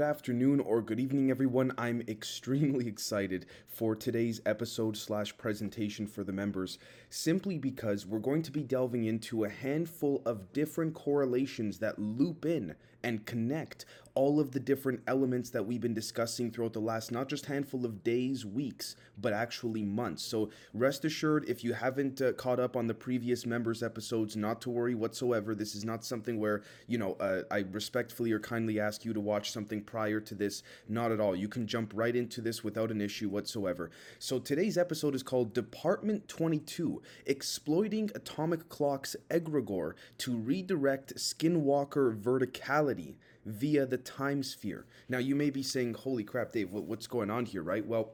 Good 0.00 0.06
afternoon 0.06 0.60
or 0.60 0.80
good 0.80 1.00
evening, 1.00 1.28
everyone. 1.28 1.72
I'm 1.76 2.02
extremely 2.06 2.86
excited 2.86 3.46
for 3.66 3.96
today's 3.96 4.40
episode 4.46 4.96
slash 4.96 5.36
presentation 5.36 6.06
for 6.06 6.22
the 6.22 6.30
members, 6.30 6.78
simply 7.10 7.58
because 7.58 8.06
we're 8.06 8.20
going 8.20 8.42
to 8.42 8.52
be 8.52 8.62
delving 8.62 9.06
into 9.06 9.42
a 9.42 9.48
handful 9.48 10.22
of 10.24 10.52
different 10.52 10.94
correlations 10.94 11.80
that 11.80 11.98
loop 11.98 12.46
in 12.46 12.76
and 13.02 13.26
connect 13.26 13.86
all 14.18 14.40
of 14.40 14.50
the 14.50 14.58
different 14.58 15.00
elements 15.06 15.48
that 15.50 15.64
we've 15.64 15.80
been 15.80 15.94
discussing 15.94 16.50
throughout 16.50 16.72
the 16.72 16.80
last 16.80 17.12
not 17.12 17.28
just 17.28 17.46
handful 17.46 17.84
of 17.84 18.02
days, 18.02 18.44
weeks, 18.44 18.96
but 19.16 19.32
actually 19.32 19.84
months. 19.84 20.24
So 20.24 20.50
rest 20.74 21.04
assured, 21.04 21.44
if 21.48 21.62
you 21.62 21.72
haven't 21.72 22.20
uh, 22.20 22.32
caught 22.32 22.58
up 22.58 22.74
on 22.74 22.88
the 22.88 22.94
previous 22.94 23.46
members 23.46 23.80
episodes, 23.80 24.36
not 24.36 24.60
to 24.62 24.70
worry 24.70 24.96
whatsoever. 24.96 25.54
This 25.54 25.76
is 25.76 25.84
not 25.84 26.04
something 26.04 26.40
where 26.40 26.62
you 26.88 26.98
know 26.98 27.12
uh, 27.20 27.42
I 27.48 27.58
respectfully 27.70 28.32
or 28.32 28.40
kindly 28.40 28.80
ask 28.80 29.04
you 29.04 29.12
to 29.12 29.20
watch 29.20 29.52
something 29.52 29.82
prior 29.82 30.18
to 30.18 30.34
this. 30.34 30.64
Not 30.88 31.12
at 31.12 31.20
all. 31.20 31.36
You 31.36 31.46
can 31.46 31.68
jump 31.68 31.92
right 31.94 32.16
into 32.16 32.40
this 32.40 32.64
without 32.64 32.90
an 32.90 33.00
issue 33.00 33.28
whatsoever. 33.28 33.92
So 34.18 34.40
today's 34.40 34.76
episode 34.76 35.14
is 35.14 35.22
called 35.22 35.54
Department 35.54 36.26
22: 36.26 37.00
Exploiting 37.26 38.10
Atomic 38.16 38.68
Clock's 38.68 39.14
egregore 39.30 39.92
to 40.18 40.36
redirect 40.36 41.14
Skinwalker 41.14 42.20
verticality 42.20 43.14
via 43.48 43.86
the 43.86 43.98
time 43.98 44.42
sphere. 44.42 44.86
Now, 45.08 45.18
you 45.18 45.34
may 45.34 45.50
be 45.50 45.62
saying, 45.62 45.94
Holy 45.94 46.24
crap, 46.24 46.52
Dave, 46.52 46.72
what's 46.72 47.06
going 47.06 47.30
on 47.30 47.46
here, 47.46 47.62
right? 47.62 47.84
Well, 47.84 48.12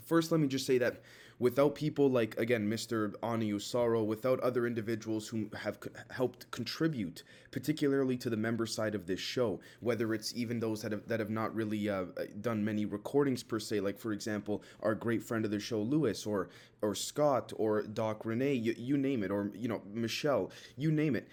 first, 0.00 0.30
let 0.30 0.40
me 0.40 0.46
just 0.46 0.66
say 0.66 0.78
that 0.78 1.02
without 1.38 1.74
people 1.74 2.08
like, 2.08 2.38
again, 2.38 2.68
Mr. 2.68 3.14
Ani 3.22 3.50
Usaro, 3.52 4.04
without 4.04 4.38
other 4.40 4.66
individuals 4.66 5.26
who 5.26 5.48
have 5.58 5.80
co- 5.80 5.90
helped 6.10 6.50
contribute, 6.50 7.24
particularly 7.50 8.16
to 8.18 8.30
the 8.30 8.36
member 8.36 8.66
side 8.66 8.94
of 8.94 9.06
this 9.06 9.18
show, 9.18 9.58
whether 9.80 10.14
it's 10.14 10.34
even 10.36 10.60
those 10.60 10.82
that 10.82 10.92
have, 10.92 11.08
that 11.08 11.18
have 11.18 11.30
not 11.30 11.54
really 11.54 11.88
uh, 11.88 12.04
done 12.42 12.64
many 12.64 12.84
recordings 12.84 13.42
per 13.42 13.58
se, 13.58 13.80
like, 13.80 13.98
for 13.98 14.12
example, 14.12 14.62
our 14.82 14.94
great 14.94 15.22
friend 15.22 15.44
of 15.44 15.50
the 15.50 15.58
show, 15.58 15.80
Lewis, 15.80 16.26
or, 16.26 16.50
or 16.82 16.94
Scott, 16.94 17.52
or 17.56 17.82
Doc 17.82 18.24
Renee, 18.24 18.54
you, 18.54 18.74
you 18.76 18.96
name 18.96 19.24
it, 19.24 19.30
or, 19.30 19.50
you 19.54 19.66
know, 19.66 19.82
Michelle, 19.92 20.50
you 20.76 20.92
name 20.92 21.16
it. 21.16 21.26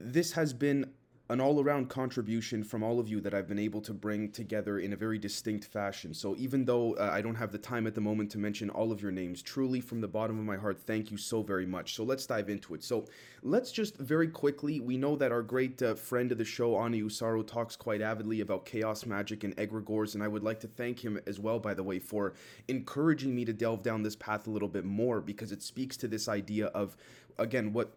This 0.00 0.32
has 0.32 0.52
been 0.52 0.92
an 1.30 1.42
all 1.42 1.60
around 1.60 1.90
contribution 1.90 2.64
from 2.64 2.82
all 2.82 2.98
of 2.98 3.06
you 3.06 3.20
that 3.20 3.34
I've 3.34 3.46
been 3.46 3.58
able 3.58 3.82
to 3.82 3.92
bring 3.92 4.30
together 4.30 4.78
in 4.78 4.94
a 4.94 4.96
very 4.96 5.18
distinct 5.18 5.66
fashion. 5.66 6.14
So, 6.14 6.34
even 6.36 6.64
though 6.64 6.94
uh, 6.94 7.10
I 7.12 7.20
don't 7.20 7.34
have 7.34 7.52
the 7.52 7.58
time 7.58 7.86
at 7.86 7.94
the 7.94 8.00
moment 8.00 8.30
to 8.30 8.38
mention 8.38 8.70
all 8.70 8.92
of 8.92 9.02
your 9.02 9.10
names, 9.10 9.42
truly 9.42 9.80
from 9.80 10.00
the 10.00 10.08
bottom 10.08 10.38
of 10.38 10.46
my 10.46 10.56
heart, 10.56 10.80
thank 10.86 11.10
you 11.10 11.18
so 11.18 11.42
very 11.42 11.66
much. 11.66 11.94
So, 11.94 12.02
let's 12.02 12.24
dive 12.24 12.48
into 12.48 12.74
it. 12.74 12.82
So, 12.82 13.04
let's 13.42 13.70
just 13.72 13.98
very 13.98 14.28
quickly, 14.28 14.80
we 14.80 14.96
know 14.96 15.16
that 15.16 15.30
our 15.30 15.42
great 15.42 15.82
uh, 15.82 15.94
friend 15.94 16.32
of 16.32 16.38
the 16.38 16.46
show, 16.46 16.78
Ani 16.78 17.02
Usaro, 17.02 17.46
talks 17.46 17.76
quite 17.76 18.00
avidly 18.00 18.40
about 18.40 18.64
chaos 18.64 19.04
magic 19.04 19.44
and 19.44 19.54
egregores, 19.56 20.14
and 20.14 20.22
I 20.22 20.28
would 20.28 20.42
like 20.42 20.60
to 20.60 20.66
thank 20.66 21.04
him 21.04 21.20
as 21.26 21.38
well, 21.38 21.58
by 21.58 21.74
the 21.74 21.82
way, 21.82 21.98
for 21.98 22.32
encouraging 22.68 23.34
me 23.34 23.44
to 23.44 23.52
delve 23.52 23.82
down 23.82 24.02
this 24.02 24.16
path 24.16 24.46
a 24.46 24.50
little 24.50 24.68
bit 24.68 24.86
more 24.86 25.20
because 25.20 25.52
it 25.52 25.62
speaks 25.62 25.98
to 25.98 26.08
this 26.08 26.26
idea 26.26 26.66
of, 26.68 26.96
again, 27.38 27.74
what 27.74 27.92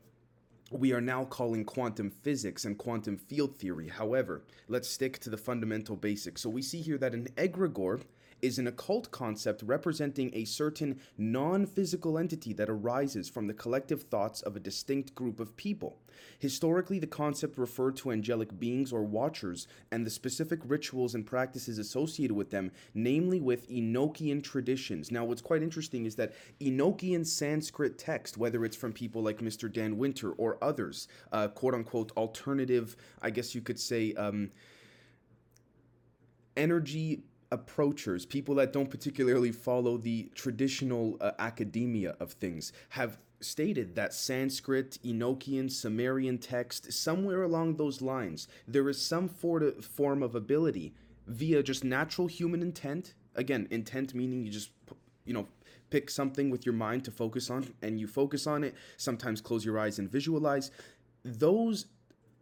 we 0.72 0.94
are 0.94 1.02
now 1.02 1.26
calling 1.26 1.66
quantum 1.66 2.10
physics 2.10 2.64
and 2.64 2.78
quantum 2.78 3.18
field 3.18 3.58
theory. 3.58 3.90
However, 3.90 4.44
let's 4.70 4.90
stick 4.90 5.20
to 5.20 5.30
the 5.30 5.38
fundamental 5.38 5.98
basics. 5.98 6.42
So 6.42 6.50
we 6.50 6.62
see 6.62 6.82
here 6.82 6.98
that 6.98 7.14
an 7.14 7.28
egregore 7.36 8.02
is 8.42 8.60
an 8.60 8.68
occult 8.68 9.12
concept 9.12 9.62
representing 9.64 10.32
a 10.34 10.46
certain 10.46 11.00
non 11.18 11.66
physical 11.66 12.18
entity 12.18 12.54
that 12.54 12.70
arises 12.70 13.30
from 13.30 13.48
the 13.48 13.54
collective 13.54 14.04
thoughts 14.04 14.42
of 14.42 14.56
a 14.56 14.60
distinct 14.60 15.16
group 15.16 15.40
of 15.40 15.56
people. 15.58 15.98
Historically, 16.40 17.00
the 17.00 17.08
concept 17.08 17.58
referred 17.58 17.96
to 17.98 18.12
angelic 18.12 18.60
beings 18.60 18.92
or 18.92 19.04
watchers 19.04 19.68
and 19.92 20.06
the 20.06 20.10
specific 20.10 20.60
rituals 20.66 21.16
and 21.16 21.26
practices 21.26 21.78
associated 21.78 22.36
with 22.36 22.52
them, 22.52 22.72
namely 22.94 23.40
with 23.40 23.70
Enochian 23.70 24.44
traditions. 24.44 25.12
Now, 25.12 25.26
what's 25.26 25.42
quite 25.42 25.64
interesting 25.64 26.06
is 26.06 26.16
that 26.16 26.34
Enochian 26.60 27.26
Sanskrit 27.26 27.98
text, 27.98 28.38
whether 28.38 28.66
it's 28.66 28.76
from 28.76 28.94
people 28.94 29.22
like 29.22 29.40
Mr. 29.40 29.72
Dan 29.72 29.98
Winter 29.98 30.32
or 30.32 30.58
others, 30.62 31.08
uh, 31.32 31.48
quote 31.48 31.74
unquote 31.74 32.12
alternative, 32.18 32.96
I 33.22 33.30
guess 33.30 33.56
you 33.56 33.62
could 33.62 33.80
say, 33.80 34.14
um, 34.14 34.52
energy 36.58 37.24
approachers, 37.52 38.26
people 38.26 38.56
that 38.56 38.74
don't 38.74 38.90
particularly 38.90 39.52
follow 39.52 39.98
the 39.98 40.32
traditional 40.36 41.18
uh, 41.20 41.32
academia 41.40 42.16
of 42.20 42.32
things, 42.34 42.72
have 42.90 43.18
stated 43.42 43.96
that 43.96 44.14
Sanskrit, 44.14 45.00
Enochian, 45.04 45.70
Sumerian 45.70 46.38
text, 46.38 46.94
somewhere 46.94 47.44
along 47.44 47.76
those 47.76 48.02
lines, 48.02 48.48
there 48.68 48.88
is 48.90 49.02
some 49.02 49.28
for- 49.28 49.72
form 49.82 50.24
of 50.24 50.36
ability 50.36 50.94
via 51.28 51.62
just 51.64 51.84
natural 51.84 52.28
human 52.28 52.62
intent. 52.62 53.14
Again, 53.36 53.68
intent 53.72 54.14
meaning 54.14 54.44
you 54.44 54.52
just, 54.52 54.72
you 55.26 55.34
know, 55.34 55.48
pick 55.90 56.10
something 56.10 56.50
with 56.50 56.66
your 56.66 56.74
mind 56.74 57.04
to 57.06 57.12
focus 57.12 57.50
on 57.50 57.74
and 57.82 58.00
you 58.00 58.08
focus 58.08 58.48
on 58.48 58.64
it, 58.64 58.76
sometimes 58.98 59.42
close 59.42 59.66
your 59.66 59.78
eyes 59.78 60.00
and 60.00 60.10
visualize. 60.10 60.72
Those 61.24 61.88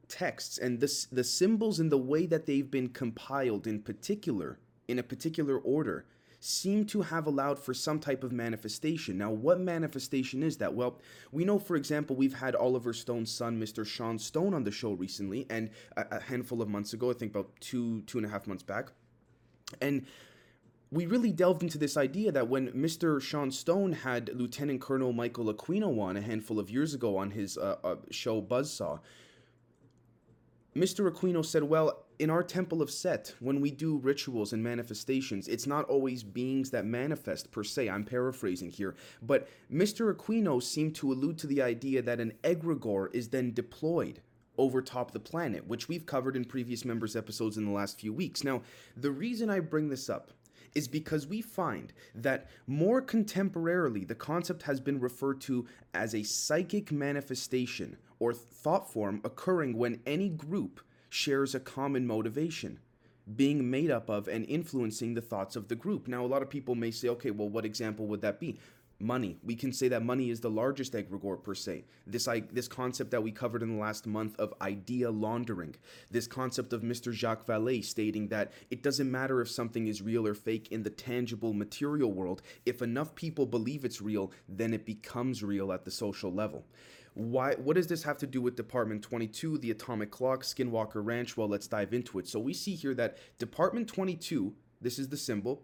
texts 0.07 0.57
and 0.57 0.79
the, 0.79 1.05
the 1.11 1.23
symbols 1.23 1.79
and 1.79 1.91
the 1.91 1.97
way 1.97 2.25
that 2.25 2.45
they've 2.45 2.69
been 2.69 2.89
compiled 2.89 3.67
in 3.67 3.81
particular 3.81 4.59
in 4.89 4.99
a 4.99 5.03
particular 5.03 5.57
order 5.57 6.05
seem 6.39 6.85
to 6.85 7.01
have 7.01 7.27
allowed 7.27 7.59
for 7.59 7.73
some 7.73 7.99
type 7.99 8.23
of 8.23 8.31
manifestation. 8.31 9.17
Now, 9.17 9.29
what 9.29 9.59
manifestation 9.59 10.41
is 10.41 10.57
that? 10.57 10.73
Well, 10.73 10.99
we 11.31 11.43
know, 11.43 11.59
for 11.59 11.75
example, 11.75 12.15
we've 12.15 12.33
had 12.33 12.55
Oliver 12.55 12.93
Stone's 12.93 13.31
son, 13.31 13.59
Mr. 13.59 13.85
Sean 13.85 14.17
Stone, 14.17 14.53
on 14.53 14.63
the 14.63 14.71
show 14.71 14.93
recently, 14.93 15.45
and 15.49 15.69
a, 15.97 16.05
a 16.11 16.19
handful 16.21 16.61
of 16.61 16.69
months 16.69 16.93
ago, 16.93 17.09
I 17.09 17.13
think 17.13 17.31
about 17.31 17.49
two, 17.59 18.01
two 18.03 18.17
and 18.17 18.25
a 18.25 18.29
half 18.29 18.47
months 18.47 18.63
back. 18.63 18.91
And 19.81 20.05
we 20.91 21.05
really 21.05 21.31
delved 21.31 21.61
into 21.61 21.77
this 21.77 21.97
idea 21.97 22.31
that 22.31 22.47
when 22.47 22.71
Mr. 22.71 23.21
Sean 23.21 23.51
Stone 23.51 23.91
had 23.91 24.31
Lieutenant 24.33 24.81
Colonel 24.81 25.13
Michael 25.13 25.53
Aquino 25.53 25.99
on 25.99 26.17
a 26.17 26.21
handful 26.21 26.57
of 26.57 26.69
years 26.69 26.93
ago 26.93 27.17
on 27.17 27.31
his 27.31 27.57
uh, 27.57 27.75
uh, 27.83 27.95
show 28.11 28.41
Buzzsaw, 28.41 28.99
Mr. 30.75 31.11
Aquino 31.11 31.45
said, 31.45 31.63
Well, 31.63 32.05
in 32.19 32.29
our 32.29 32.43
temple 32.43 32.81
of 32.81 32.91
Set, 32.91 33.33
when 33.39 33.61
we 33.61 33.71
do 33.71 33.97
rituals 33.97 34.51
and 34.51 34.61
manifestations, 34.61 35.47
it's 35.47 35.65
not 35.65 35.85
always 35.85 36.21
beings 36.21 36.69
that 36.71 36.85
manifest 36.85 37.49
per 37.49 37.63
se. 37.63 37.89
I'm 37.89 38.03
paraphrasing 38.03 38.71
here. 38.71 38.95
But 39.21 39.47
Mr. 39.71 40.13
Aquino 40.13 40.61
seemed 40.61 40.95
to 40.95 41.13
allude 41.13 41.37
to 41.39 41.47
the 41.47 41.61
idea 41.61 42.01
that 42.01 42.19
an 42.19 42.33
egregore 42.43 43.07
is 43.15 43.29
then 43.29 43.53
deployed 43.53 44.21
over 44.57 44.81
top 44.81 45.11
the 45.11 45.19
planet, 45.19 45.65
which 45.65 45.87
we've 45.87 46.05
covered 46.05 46.35
in 46.35 46.43
previous 46.43 46.83
members' 46.83 47.15
episodes 47.15 47.57
in 47.57 47.63
the 47.63 47.71
last 47.71 47.97
few 47.97 48.11
weeks. 48.11 48.43
Now, 48.43 48.61
the 48.97 49.11
reason 49.11 49.49
I 49.49 49.61
bring 49.61 49.87
this 49.87 50.09
up 50.09 50.31
is 50.75 50.89
because 50.89 51.25
we 51.25 51.41
find 51.41 51.93
that 52.13 52.49
more 52.67 53.01
contemporarily 53.01 54.05
the 54.05 54.13
concept 54.13 54.63
has 54.63 54.81
been 54.81 54.99
referred 54.99 55.39
to 55.41 55.65
as 55.93 56.13
a 56.13 56.23
psychic 56.23 56.91
manifestation 56.91 57.95
or 58.19 58.33
thought 58.33 58.91
form 58.91 59.21
occurring 59.23 59.77
when 59.77 60.01
any 60.05 60.27
group 60.27 60.81
shares 61.09 61.55
a 61.55 61.59
common 61.59 62.05
motivation 62.05 62.79
being 63.35 63.69
made 63.69 63.91
up 63.91 64.09
of 64.09 64.27
and 64.27 64.45
influencing 64.47 65.13
the 65.13 65.21
thoughts 65.21 65.55
of 65.55 65.67
the 65.67 65.75
group. 65.75 66.07
Now, 66.07 66.25
a 66.25 66.27
lot 66.27 66.41
of 66.41 66.49
people 66.49 66.73
may 66.73 66.89
say, 66.89 67.09
okay, 67.09 67.29
well, 67.29 67.49
what 67.49 67.65
example 67.65 68.07
would 68.07 68.21
that 68.21 68.39
be? 68.39 68.57
money. 68.99 69.37
We 69.43 69.55
can 69.55 69.71
say 69.71 69.87
that 69.89 70.03
money 70.03 70.29
is 70.29 70.41
the 70.41 70.49
largest 70.49 70.93
egregore 70.93 71.41
per 71.41 71.55
se. 71.55 71.85
This 72.05 72.27
I, 72.27 72.41
this 72.51 72.67
concept 72.67 73.11
that 73.11 73.23
we 73.23 73.31
covered 73.31 73.63
in 73.63 73.75
the 73.75 73.81
last 73.81 74.05
month 74.05 74.37
of 74.39 74.53
idea 74.61 75.09
laundering. 75.09 75.75
This 76.11 76.27
concept 76.27 76.73
of 76.73 76.81
Mr. 76.81 77.13
Jacques 77.13 77.45
Vallée 77.45 77.83
stating 77.83 78.27
that 78.27 78.51
it 78.69 78.83
doesn't 78.83 79.09
matter 79.09 79.41
if 79.41 79.49
something 79.49 79.87
is 79.87 80.01
real 80.01 80.27
or 80.27 80.33
fake 80.33 80.71
in 80.71 80.83
the 80.83 80.89
tangible 80.89 81.53
material 81.53 82.11
world. 82.11 82.41
If 82.65 82.81
enough 82.81 83.15
people 83.15 83.45
believe 83.45 83.85
it's 83.85 84.01
real, 84.01 84.31
then 84.47 84.73
it 84.73 84.85
becomes 84.85 85.43
real 85.43 85.71
at 85.71 85.85
the 85.85 85.91
social 85.91 86.33
level. 86.33 86.65
Why 87.19 87.55
what 87.55 87.75
does 87.75 87.87
this 87.87 88.03
have 88.03 88.17
to 88.19 88.27
do 88.27 88.41
with 88.41 88.55
Department 88.55 89.01
22, 89.01 89.57
the 89.57 89.71
atomic 89.71 90.09
clock, 90.09 90.43
Skinwalker 90.43 91.05
Ranch? 91.05 91.35
Well, 91.35 91.49
let's 91.49 91.67
dive 91.67 91.93
into 91.93 92.17
it. 92.17 92.29
So 92.29 92.39
we 92.39 92.53
see 92.53 92.75
here 92.75 92.93
that 92.93 93.17
Department 93.39 93.89
22, 93.89 94.53
this 94.79 94.97
is 94.97 95.09
the 95.09 95.17
symbol, 95.17 95.61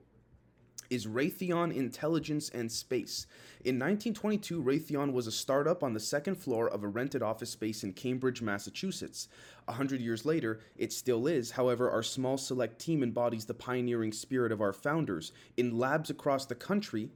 is 0.89 1.07
Raytheon 1.07 1.73
Intelligence 1.73 2.49
and 2.49 2.69
Space. 2.69 3.25
In 3.63 3.75
1922, 3.75 4.61
Raytheon 4.61 5.13
was 5.13 5.27
a 5.27 5.31
startup 5.31 5.81
on 5.81 5.93
the 5.93 5.99
second 5.99 6.35
floor 6.35 6.69
of 6.69 6.83
a 6.83 6.89
rented 6.89 7.23
office 7.23 7.51
space 7.51 7.85
in 7.85 7.93
Cambridge, 7.93 8.41
Massachusetts. 8.41 9.29
A 9.69 9.71
hundred 9.71 10.01
years 10.01 10.25
later, 10.25 10.59
it 10.75 10.91
still 10.91 11.25
is. 11.25 11.51
However, 11.51 11.89
our 11.89 12.03
small 12.03 12.37
select 12.37 12.79
team 12.79 13.01
embodies 13.01 13.45
the 13.45 13.53
pioneering 13.53 14.11
spirit 14.11 14.51
of 14.51 14.59
our 14.59 14.73
founders. 14.73 15.31
In 15.55 15.79
labs 15.79 16.09
across 16.09 16.45
the 16.45 16.53
country, 16.53 17.11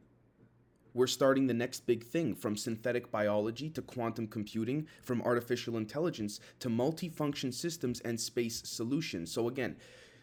we're 0.99 1.07
starting 1.07 1.47
the 1.47 1.53
next 1.53 1.87
big 1.87 2.03
thing 2.03 2.35
from 2.35 2.57
synthetic 2.57 3.09
biology 3.09 3.69
to 3.69 3.81
quantum 3.81 4.27
computing, 4.27 4.85
from 5.01 5.21
artificial 5.21 5.77
intelligence 5.77 6.41
to 6.59 6.67
multifunction 6.67 7.53
systems 7.53 8.01
and 8.01 8.19
space 8.19 8.61
solutions. 8.65 9.31
So, 9.31 9.47
again, 9.47 9.77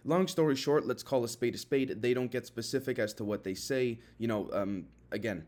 long 0.05 0.29
story 0.29 0.55
short, 0.55 0.87
let's 0.87 1.03
call 1.03 1.25
a 1.25 1.29
spade 1.29 1.55
a 1.55 1.59
spade. 1.59 2.03
They 2.03 2.13
don't 2.13 2.31
get 2.31 2.47
specific 2.47 2.99
as 2.99 3.15
to 3.15 3.25
what 3.25 3.43
they 3.43 3.55
say. 3.55 3.99
You 4.19 4.29
know, 4.29 4.51
um, 4.53 4.85
again, 5.13 5.47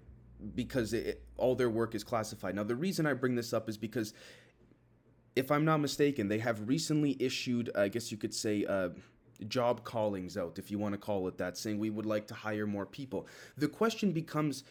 because 0.55 0.95
it, 0.95 1.23
all 1.37 1.55
their 1.55 1.69
work 1.69 1.95
is 1.95 2.03
classified. 2.03 2.55
Now, 2.55 2.65
the 2.65 2.77
reason 2.77 3.05
I 3.05 3.13
bring 3.13 3.35
this 3.35 3.53
up 3.53 3.69
is 3.69 3.77
because, 3.77 4.15
if 5.37 5.51
I'm 5.51 5.67
not 5.67 5.79
mistaken, 5.79 6.29
they 6.29 6.39
have 6.39 6.67
recently 6.67 7.19
issued, 7.21 7.71
I 7.77 7.89
guess 7.89 8.11
you 8.11 8.17
could 8.17 8.33
say, 8.33 8.65
uh, 8.65 8.89
job 9.47 9.85
callings 9.85 10.39
out, 10.39 10.59
if 10.59 10.71
you 10.71 10.79
want 10.79 10.95
to 10.95 10.99
call 10.99 11.29
it 11.29 11.37
that, 11.37 11.59
saying 11.59 11.79
we 11.79 11.91
would 11.91 12.07
like 12.07 12.27
to 12.29 12.35
hire 12.35 12.67
more 12.67 12.87
people. 12.87 13.27
The 13.59 13.69
question 13.69 14.11
becomes 14.11 14.65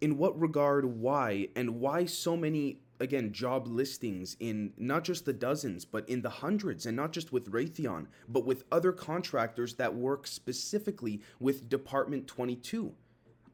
in 0.00 0.18
what 0.18 0.38
regard, 0.38 0.84
why, 0.84 1.48
and 1.56 1.80
why 1.80 2.04
so 2.04 2.36
many 2.36 2.80
again 3.00 3.32
job 3.32 3.66
listings 3.66 4.36
in 4.40 4.72
not 4.76 5.04
just 5.04 5.24
the 5.24 5.32
dozens 5.32 5.84
but 5.84 6.08
in 6.08 6.22
the 6.22 6.30
hundreds 6.30 6.86
and 6.86 6.96
not 6.96 7.12
just 7.12 7.32
with 7.32 7.50
Raytheon 7.52 8.06
but 8.28 8.46
with 8.46 8.64
other 8.72 8.92
contractors 8.92 9.74
that 9.74 9.94
work 9.94 10.26
specifically 10.26 11.20
with 11.38 11.68
Department 11.68 12.26
22 12.26 12.94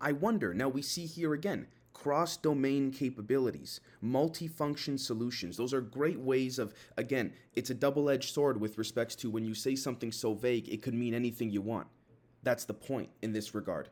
I 0.01 0.13
wonder 0.13 0.55
now 0.55 0.69
we 0.69 0.83
see 0.83 1.07
here 1.07 1.35
again 1.35 1.67
cross 1.93 2.37
domain 2.37 2.91
capabilities 2.91 3.81
multifunction 4.03 4.99
solutions. 4.99 5.57
Those 5.57 5.75
are 5.75 5.81
great 5.81 6.21
ways 6.21 6.59
of 6.59 6.73
again 6.97 7.33
it's 7.55 7.71
a 7.71 7.75
double 7.75 8.09
edged 8.09 8.33
sword 8.33 8.61
with 8.61 8.79
respects 8.79 9.17
to 9.17 9.31
when 9.31 9.45
you 9.45 9.55
say 9.55 9.75
something 9.75 10.13
so 10.13 10.35
vague 10.35 10.69
it 10.69 10.83
could 10.83 10.95
mean 10.95 11.15
anything 11.15 11.51
you 11.51 11.63
want. 11.63 11.89
That's 12.45 12.65
the 12.65 12.75
point 12.75 13.11
in 13.23 13.33
this 13.33 13.55
regard 13.55 13.89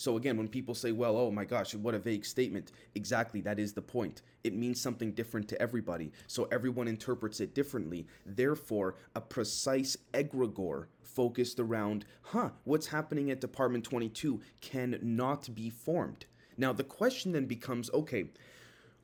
so 0.00 0.16
again, 0.16 0.38
when 0.38 0.48
people 0.48 0.74
say, 0.74 0.92
well, 0.92 1.18
oh 1.18 1.30
my 1.30 1.44
gosh, 1.44 1.74
what 1.74 1.94
a 1.94 1.98
vague 1.98 2.24
statement, 2.24 2.72
exactly, 2.94 3.42
that 3.42 3.58
is 3.58 3.74
the 3.74 3.82
point. 3.82 4.22
It 4.44 4.54
means 4.54 4.80
something 4.80 5.12
different 5.12 5.46
to 5.48 5.60
everybody. 5.60 6.10
So 6.26 6.48
everyone 6.50 6.88
interprets 6.88 7.40
it 7.40 7.54
differently. 7.54 8.06
Therefore, 8.24 8.94
a 9.14 9.20
precise 9.20 9.98
egregore 10.14 10.86
focused 11.02 11.60
around, 11.60 12.06
huh, 12.22 12.48
what's 12.64 12.86
happening 12.86 13.30
at 13.30 13.42
Department 13.42 13.84
22 13.84 14.40
cannot 14.62 15.54
be 15.54 15.68
formed. 15.68 16.24
Now, 16.56 16.72
the 16.72 16.84
question 16.84 17.32
then 17.32 17.44
becomes 17.44 17.90
okay, 17.92 18.30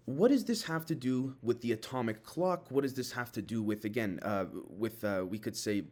what 0.07 0.29
does 0.31 0.45
this 0.45 0.63
have 0.63 0.87
to 0.87 0.95
do 0.95 1.35
with 1.43 1.61
the 1.61 1.73
atomic 1.73 2.23
clock? 2.23 2.71
What 2.71 2.83
does 2.83 2.95
this 2.95 3.13
have 3.13 3.33
to 3.33 3.43
do 3.43 3.63
with, 3.63 3.85
again, 3.85 4.19
uh, 4.23 4.47
with, 4.71 5.05
uh, 5.05 5.25
we 5.29 5.39
could 5.39 5.57
say, 5.57 5.83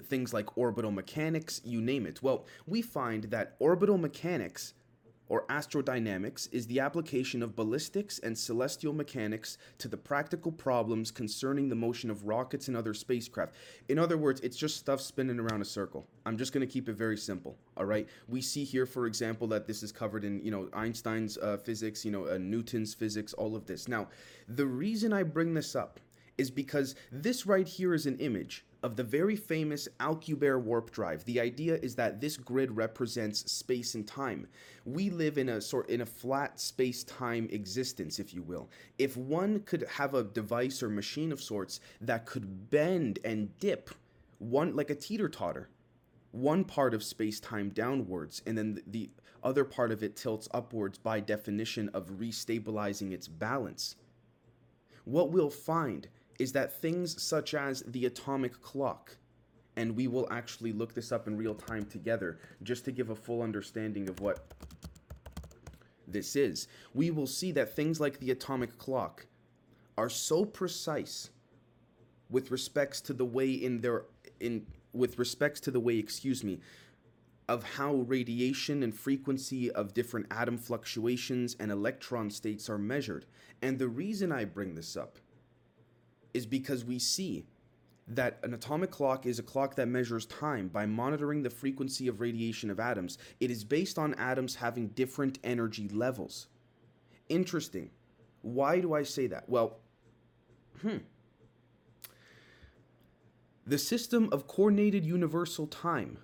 things 0.00 0.32
like 0.34 0.56
orbital 0.56 0.90
mechanics, 0.90 1.60
you 1.64 1.80
name 1.80 2.06
it. 2.06 2.22
Well, 2.22 2.46
we 2.66 2.82
find 2.82 3.24
that 3.24 3.56
orbital 3.58 3.98
mechanics 3.98 4.74
or 5.28 5.46
astrodynamics 5.46 6.48
is 6.52 6.66
the 6.66 6.80
application 6.80 7.42
of 7.42 7.56
ballistics 7.56 8.18
and 8.20 8.36
celestial 8.36 8.92
mechanics 8.92 9.58
to 9.78 9.88
the 9.88 9.96
practical 9.96 10.52
problems 10.52 11.10
concerning 11.10 11.68
the 11.68 11.74
motion 11.74 12.10
of 12.10 12.26
rockets 12.26 12.68
and 12.68 12.76
other 12.76 12.94
spacecraft. 12.94 13.54
In 13.88 13.98
other 13.98 14.16
words, 14.16 14.40
it's 14.42 14.56
just 14.56 14.76
stuff 14.76 15.00
spinning 15.00 15.40
around 15.40 15.62
a 15.62 15.64
circle. 15.64 16.06
I'm 16.24 16.36
just 16.36 16.52
going 16.52 16.66
to 16.66 16.72
keep 16.72 16.88
it 16.88 16.94
very 16.94 17.16
simple, 17.16 17.56
all 17.76 17.86
right? 17.86 18.08
We 18.28 18.40
see 18.40 18.64
here 18.64 18.86
for 18.86 19.06
example 19.06 19.46
that 19.48 19.66
this 19.66 19.82
is 19.82 19.92
covered 19.92 20.24
in, 20.24 20.40
you 20.44 20.50
know, 20.50 20.68
Einstein's 20.72 21.38
uh, 21.38 21.56
physics, 21.56 22.04
you 22.04 22.10
know, 22.10 22.26
uh, 22.26 22.38
Newton's 22.38 22.94
physics, 22.94 23.32
all 23.32 23.56
of 23.56 23.66
this. 23.66 23.88
Now, 23.88 24.08
the 24.48 24.66
reason 24.66 25.12
I 25.12 25.22
bring 25.22 25.54
this 25.54 25.74
up 25.74 25.98
is 26.38 26.50
because 26.50 26.94
this 27.10 27.46
right 27.46 27.66
here 27.66 27.94
is 27.94 28.06
an 28.06 28.18
image 28.18 28.64
of 28.82 28.94
the 28.94 29.02
very 29.02 29.36
famous 29.36 29.88
Alcubierre 30.00 30.60
warp 30.60 30.90
drive. 30.90 31.24
The 31.24 31.40
idea 31.40 31.76
is 31.82 31.94
that 31.96 32.20
this 32.20 32.36
grid 32.36 32.76
represents 32.76 33.50
space 33.50 33.94
and 33.94 34.06
time. 34.06 34.46
We 34.84 35.10
live 35.10 35.38
in 35.38 35.48
a 35.48 35.60
sort 35.60 35.88
in 35.88 36.02
a 36.02 36.06
flat 36.06 36.60
space-time 36.60 37.48
existence, 37.50 38.18
if 38.18 38.32
you 38.32 38.42
will. 38.42 38.70
If 38.98 39.16
one 39.16 39.60
could 39.60 39.86
have 39.88 40.14
a 40.14 40.24
device 40.24 40.82
or 40.82 40.88
machine 40.88 41.32
of 41.32 41.40
sorts 41.40 41.80
that 42.00 42.26
could 42.26 42.70
bend 42.70 43.18
and 43.24 43.58
dip 43.58 43.90
one 44.38 44.76
like 44.76 44.90
a 44.90 44.94
teeter-totter, 44.94 45.68
one 46.32 46.64
part 46.64 46.92
of 46.92 47.02
space-time 47.02 47.70
downwards 47.70 48.42
and 48.46 48.56
then 48.56 48.82
the 48.86 49.10
other 49.42 49.64
part 49.64 49.90
of 49.90 50.02
it 50.02 50.16
tilts 50.16 50.48
upwards 50.52 50.98
by 50.98 51.18
definition 51.20 51.88
of 51.94 52.10
restabilizing 52.18 53.12
its 53.12 53.26
balance. 53.26 53.96
What 55.04 55.30
we'll 55.30 55.50
find 55.50 56.08
is 56.38 56.52
that 56.52 56.80
things 56.80 57.20
such 57.22 57.54
as 57.54 57.82
the 57.82 58.06
atomic 58.06 58.60
clock, 58.60 59.16
and 59.76 59.94
we 59.94 60.06
will 60.08 60.26
actually 60.30 60.72
look 60.72 60.94
this 60.94 61.12
up 61.12 61.26
in 61.26 61.36
real 61.36 61.54
time 61.54 61.84
together 61.84 62.38
just 62.62 62.84
to 62.84 62.92
give 62.92 63.10
a 63.10 63.14
full 63.14 63.42
understanding 63.42 64.08
of 64.08 64.20
what 64.20 64.46
this 66.06 66.36
is, 66.36 66.68
we 66.94 67.10
will 67.10 67.26
see 67.26 67.52
that 67.52 67.74
things 67.74 68.00
like 68.00 68.18
the 68.20 68.30
atomic 68.30 68.78
clock 68.78 69.26
are 69.98 70.08
so 70.08 70.44
precise 70.44 71.30
with 72.30 72.50
respects 72.50 73.00
to 73.00 73.12
the 73.12 73.24
way 73.24 73.50
in 73.50 73.80
their 73.80 74.04
in 74.40 74.66
with 74.92 75.18
respects 75.18 75.60
to 75.60 75.70
the 75.70 75.80
way, 75.80 75.98
excuse 75.98 76.42
me, 76.42 76.58
of 77.48 77.62
how 77.62 77.94
radiation 77.94 78.82
and 78.82 78.94
frequency 78.94 79.70
of 79.72 79.94
different 79.94 80.26
atom 80.30 80.56
fluctuations 80.56 81.54
and 81.60 81.70
electron 81.70 82.30
states 82.30 82.68
are 82.70 82.78
measured. 82.78 83.26
And 83.62 83.78
the 83.78 83.88
reason 83.88 84.32
I 84.32 84.44
bring 84.44 84.74
this 84.74 84.96
up 84.96 85.18
is 86.36 86.46
because 86.46 86.84
we 86.84 86.98
see 86.98 87.46
that 88.06 88.38
an 88.44 88.54
atomic 88.54 88.90
clock 88.90 89.26
is 89.26 89.38
a 89.38 89.42
clock 89.42 89.74
that 89.74 89.88
measures 89.88 90.26
time 90.26 90.68
by 90.68 90.84
monitoring 90.86 91.42
the 91.42 91.50
frequency 91.50 92.06
of 92.06 92.20
radiation 92.20 92.70
of 92.70 92.78
atoms. 92.78 93.18
It 93.40 93.50
is 93.50 93.64
based 93.64 93.98
on 93.98 94.14
atoms 94.14 94.54
having 94.54 94.88
different 94.88 95.38
energy 95.42 95.88
levels. 95.88 96.46
Interesting. 97.28 97.90
Why 98.42 98.80
do 98.80 98.94
I 98.94 99.02
say 99.02 99.26
that? 99.28 99.48
Well, 99.48 99.78
hmm. 100.82 100.98
The 103.66 103.78
system 103.78 104.28
of 104.30 104.46
coordinated 104.46 105.04
universal 105.04 105.66
time, 105.66 106.18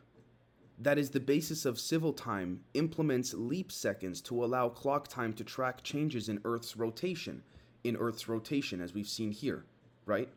that 0.79 0.99
is 0.99 1.11
the 1.11 1.20
basis 1.20 1.65
of 1.65 1.81
civil 1.81 2.12
time, 2.12 2.61
implements 2.75 3.35
leap 3.35 3.73
seconds 3.73 4.20
to 4.23 4.44
allow 4.44 4.69
clock 4.69 5.08
time 5.08 5.32
to 5.32 5.43
track 5.43 5.82
changes 5.82 6.29
in 6.29 6.41
Earth's 6.44 6.76
rotation, 6.76 7.43
in 7.82 7.97
Earth's 7.97 8.29
rotation, 8.29 8.81
as 8.81 8.94
we've 8.94 9.08
seen 9.08 9.32
here 9.32 9.65
right? 10.07 10.29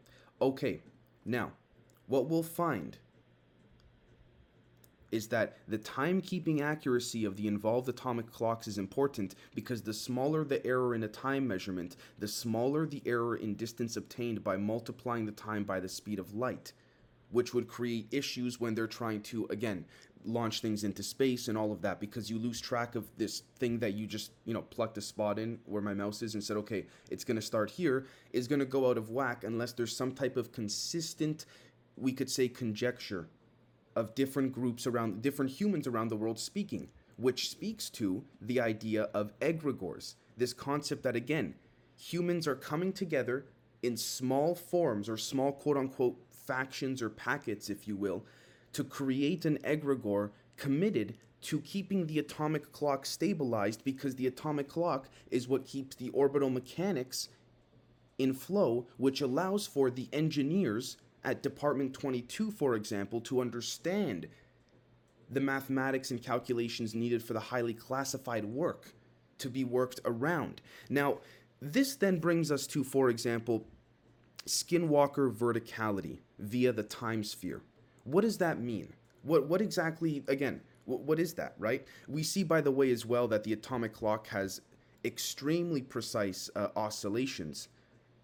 Okay, 0.41 0.81
now, 1.25 1.51
what 2.07 2.29
we'll 2.29 2.43
find 2.43 2.97
is 5.11 5.27
that 5.29 5.57
the 5.67 5.77
timekeeping 5.77 6.61
accuracy 6.61 7.23
of 7.25 7.37
the 7.37 7.47
involved 7.47 7.87
atomic 7.87 8.29
clocks 8.31 8.67
is 8.67 8.77
important 8.77 9.35
because 9.53 9.81
the 9.81 9.93
smaller 9.93 10.43
the 10.43 10.65
error 10.67 10.93
in 10.93 11.03
a 11.03 11.07
time 11.07 11.47
measurement, 11.47 11.95
the 12.19 12.27
smaller 12.27 12.85
the 12.85 13.01
error 13.05 13.37
in 13.37 13.55
distance 13.55 13.95
obtained 13.95 14.43
by 14.43 14.57
multiplying 14.57 15.25
the 15.25 15.31
time 15.31 15.63
by 15.63 15.79
the 15.79 15.87
speed 15.87 16.19
of 16.19 16.33
light, 16.33 16.73
which 17.31 17.53
would 17.53 17.67
create 17.67 18.07
issues 18.11 18.59
when 18.59 18.75
they're 18.75 18.87
trying 18.87 19.21
to, 19.21 19.47
again, 19.49 19.85
launch 20.25 20.61
things 20.61 20.83
into 20.83 21.03
space 21.03 21.47
and 21.47 21.57
all 21.57 21.71
of 21.71 21.81
that 21.81 21.99
because 21.99 22.29
you 22.29 22.37
lose 22.39 22.59
track 22.59 22.95
of 22.95 23.05
this 23.17 23.43
thing 23.57 23.79
that 23.79 23.93
you 23.93 24.07
just 24.07 24.31
you 24.45 24.53
know 24.53 24.61
plucked 24.63 24.97
a 24.97 25.01
spot 25.01 25.37
in 25.37 25.59
where 25.65 25.81
my 25.81 25.93
mouse 25.93 26.21
is 26.21 26.33
and 26.33 26.43
said 26.43 26.57
okay 26.57 26.85
it's 27.11 27.23
going 27.23 27.35
to 27.35 27.41
start 27.41 27.69
here 27.69 28.05
is 28.33 28.47
going 28.47 28.59
to 28.59 28.65
go 28.65 28.89
out 28.89 28.97
of 28.97 29.09
whack 29.09 29.43
unless 29.43 29.73
there's 29.73 29.95
some 29.95 30.11
type 30.11 30.35
of 30.37 30.51
consistent 30.51 31.45
we 31.95 32.11
could 32.11 32.29
say 32.29 32.47
conjecture 32.47 33.27
of 33.95 34.13
different 34.15 34.51
groups 34.51 34.87
around 34.87 35.21
different 35.21 35.51
humans 35.51 35.87
around 35.87 36.09
the 36.09 36.15
world 36.15 36.39
speaking 36.39 36.89
which 37.17 37.49
speaks 37.49 37.89
to 37.89 38.23
the 38.41 38.59
idea 38.59 39.03
of 39.13 39.37
egregores. 39.39 40.15
This 40.37 40.53
concept 40.53 41.03
that 41.03 41.15
again 41.15 41.55
humans 41.97 42.47
are 42.47 42.55
coming 42.55 42.91
together 42.91 43.45
in 43.81 43.95
small 43.95 44.53
forms 44.53 45.07
or 45.07 45.15
small 45.15 45.53
quote 45.53 45.77
unquote 45.77 46.17
factions 46.29 47.01
or 47.01 47.09
packets 47.09 47.69
if 47.69 47.87
you 47.87 47.95
will 47.95 48.25
to 48.75 48.83
create 48.83 49.45
an 49.45 49.57
egregore 49.59 50.31
committed 50.57 51.15
to 51.39 51.61
keeping 51.61 52.07
the 52.07 52.19
atomic 52.19 52.73
clock 52.73 53.05
stabilized 53.05 53.85
because 53.85 54.15
the 54.15 54.27
atomic 54.27 54.67
clock 54.67 55.07
is 55.31 55.47
what 55.47 55.65
keeps 55.65 55.95
the 55.95 56.09
orbital 56.09 56.49
mechanics 56.49 57.29
in 58.17 58.33
flow, 58.33 58.85
which 58.97 59.21
allows 59.21 59.65
for 59.65 59.89
the 59.89 60.09
engineers 60.11 60.97
at 61.23 61.41
Department 61.41 61.93
22, 61.93 62.51
for 62.51 62.75
example, 62.75 63.21
to 63.21 63.39
understand 63.39 64.27
the 65.29 65.39
mathematics 65.39 66.11
and 66.11 66.21
calculations 66.21 66.93
needed 66.93 67.23
for 67.23 67.31
the 67.31 67.39
highly 67.39 67.73
classified 67.73 68.43
work 68.43 68.93
to 69.37 69.49
be 69.49 69.63
worked 69.63 70.01
around. 70.03 70.61
Now, 70.89 71.19
this 71.61 71.95
then 71.95 72.19
brings 72.19 72.51
us 72.51 72.67
to, 72.67 72.83
for 72.83 73.09
example, 73.09 73.67
skinwalker 74.45 75.33
verticality 75.33 76.19
via 76.39 76.73
the 76.73 76.83
time 76.83 77.23
sphere. 77.23 77.61
What 78.05 78.21
does 78.21 78.37
that 78.37 78.59
mean? 78.59 78.93
What 79.23 79.47
what 79.47 79.61
exactly 79.61 80.23
again? 80.27 80.61
What, 80.85 81.01
what 81.01 81.19
is 81.19 81.33
that, 81.33 81.55
right? 81.57 81.85
We 82.07 82.23
see 82.23 82.43
by 82.43 82.61
the 82.61 82.71
way 82.71 82.91
as 82.91 83.05
well 83.05 83.27
that 83.27 83.43
the 83.43 83.53
atomic 83.53 83.93
clock 83.93 84.27
has 84.27 84.61
extremely 85.03 85.81
precise 85.81 86.49
uh, 86.55 86.69
oscillations 86.75 87.67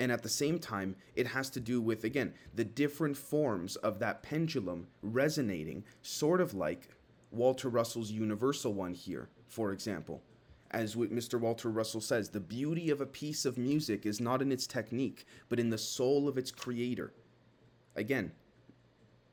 and 0.02 0.12
at 0.12 0.24
the 0.24 0.30
same 0.30 0.58
time 0.58 0.96
it 1.16 1.28
has 1.28 1.48
to 1.52 1.60
do 1.60 1.80
with 1.80 2.04
again 2.04 2.34
the 2.56 2.64
different 2.64 3.16
forms 3.16 3.76
of 3.78 4.00
that 4.00 4.24
pendulum 4.24 4.88
resonating 5.04 5.84
sort 6.02 6.42
of 6.42 6.56
like 6.56 6.90
Walter 7.30 7.70
Russell's 7.70 8.10
universal 8.10 8.74
one 8.74 8.96
here 8.96 9.30
for 9.48 9.72
example 9.72 10.24
as 10.72 10.96
what 10.96 11.14
Mr. 11.14 11.40
Walter 11.40 11.70
Russell 11.70 12.02
says 12.02 12.30
the 12.30 12.40
beauty 12.40 12.90
of 12.90 13.00
a 13.00 13.06
piece 13.06 13.46
of 13.46 13.60
music 13.60 14.08
is 14.08 14.20
not 14.20 14.42
in 14.42 14.52
its 14.52 14.66
technique 14.66 15.26
but 15.50 15.60
in 15.60 15.70
the 15.70 15.78
soul 15.78 16.28
of 16.28 16.36
its 16.36 16.50
creator 16.50 17.14
again 17.96 18.32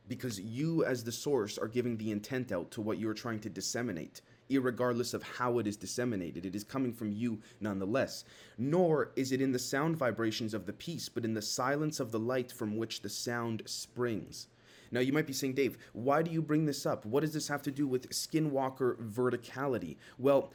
because 0.09 0.41
you 0.41 0.85
as 0.85 1.05
the 1.05 1.13
source 1.13 1.59
are 1.59 1.69
giving 1.69 1.97
the 1.97 2.11
intent 2.11 2.53
out 2.53 2.71
to 2.71 2.81
what 2.81 2.99
you're 2.99 3.15
trying 3.15 3.41
to 3.41 3.51
disseminate 3.51 4.23
regardless 4.51 5.13
of 5.13 5.23
how 5.23 5.59
it 5.59 5.67
is 5.67 5.77
disseminated 5.77 6.47
it 6.47 6.57
is 6.57 6.65
coming 6.65 6.93
from 6.93 7.13
you 7.13 7.39
nonetheless 7.61 8.25
nor 8.57 9.13
is 9.15 9.31
it 9.33 9.43
in 9.43 9.53
the 9.53 9.59
sound 9.59 9.97
vibrations 9.97 10.55
of 10.55 10.65
the 10.65 10.73
piece 10.73 11.09
but 11.09 11.25
in 11.25 11.35
the 11.35 11.43
silence 11.43 12.01
of 12.01 12.11
the 12.13 12.19
light 12.19 12.51
from 12.51 12.77
which 12.77 13.03
the 13.03 13.09
sound 13.11 13.63
springs 13.67 14.49
Now, 14.91 15.01
you 15.01 15.13
might 15.13 15.27
be 15.27 15.33
saying, 15.33 15.55
Dave, 15.55 15.79
why 15.93 16.23
do 16.23 16.31
you 16.31 16.43
bring 16.43 16.65
this 16.67 16.87
up? 16.87 17.05
What 17.05 17.21
does 17.21 17.35
this 17.35 17.49
have 17.49 17.63
to 17.63 17.71
do 17.71 17.87
with 17.87 18.09
skinwalker 18.11 18.97
verticality? 18.97 19.97
Well, 20.19 20.53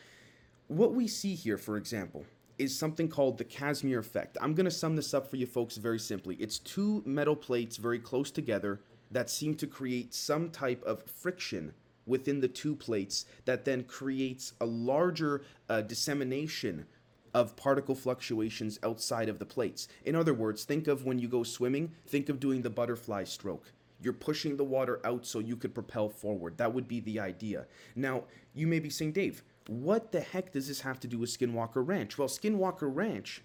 what 0.67 0.93
we 0.93 1.07
see 1.07 1.35
here, 1.35 1.57
for 1.57 1.77
example, 1.77 2.25
is 2.57 2.77
something 2.77 3.07
called 3.07 3.37
the 3.37 3.43
Casimir 3.43 3.99
effect. 3.99 4.37
I'm 4.41 4.53
going 4.53 4.65
to 4.65 4.71
sum 4.71 4.95
this 4.95 5.13
up 5.13 5.29
for 5.29 5.37
you 5.37 5.45
folks 5.45 5.77
very 5.77 5.99
simply. 5.99 6.35
It's 6.35 6.59
two 6.59 7.03
metal 7.05 7.35
plates 7.35 7.77
very 7.77 7.99
close 7.99 8.31
together 8.31 8.79
that 9.13 9.29
seem 9.29 9.55
to 9.55 9.67
create 9.67 10.13
some 10.13 10.49
type 10.49 10.83
of 10.83 11.03
friction 11.03 11.73
within 12.05 12.41
the 12.41 12.47
two 12.47 12.75
plates 12.75 13.25
that 13.45 13.63
then 13.65 13.83
creates 13.83 14.53
a 14.59 14.65
larger 14.65 15.41
uh, 15.69 15.81
dissemination 15.81 16.85
of 17.33 17.55
particle 17.55 17.95
fluctuations 17.95 18.77
outside 18.83 19.29
of 19.29 19.39
the 19.39 19.45
plates. 19.45 19.87
In 20.05 20.15
other 20.15 20.33
words, 20.33 20.65
think 20.65 20.87
of 20.87 21.05
when 21.05 21.17
you 21.17 21.27
go 21.27 21.43
swimming, 21.43 21.91
think 22.05 22.29
of 22.29 22.39
doing 22.39 22.61
the 22.61 22.69
butterfly 22.69 23.23
stroke. 23.23 23.71
You're 24.01 24.13
pushing 24.13 24.57
the 24.57 24.63
water 24.63 24.99
out 25.05 25.25
so 25.25 25.39
you 25.39 25.55
could 25.55 25.73
propel 25.73 26.09
forward. 26.09 26.57
That 26.57 26.73
would 26.73 26.87
be 26.87 26.99
the 26.99 27.19
idea. 27.19 27.65
Now, 27.95 28.25
you 28.53 28.67
may 28.67 28.79
be 28.79 28.89
saying, 28.89 29.13
Dave, 29.13 29.43
what 29.67 30.11
the 30.11 30.19
heck 30.19 30.51
does 30.51 30.67
this 30.67 30.81
have 30.81 30.99
to 30.99 31.07
do 31.07 31.19
with 31.19 31.29
Skinwalker 31.29 31.87
Ranch? 31.87 32.17
Well, 32.17 32.27
Skinwalker 32.27 32.93
Ranch 32.93 33.41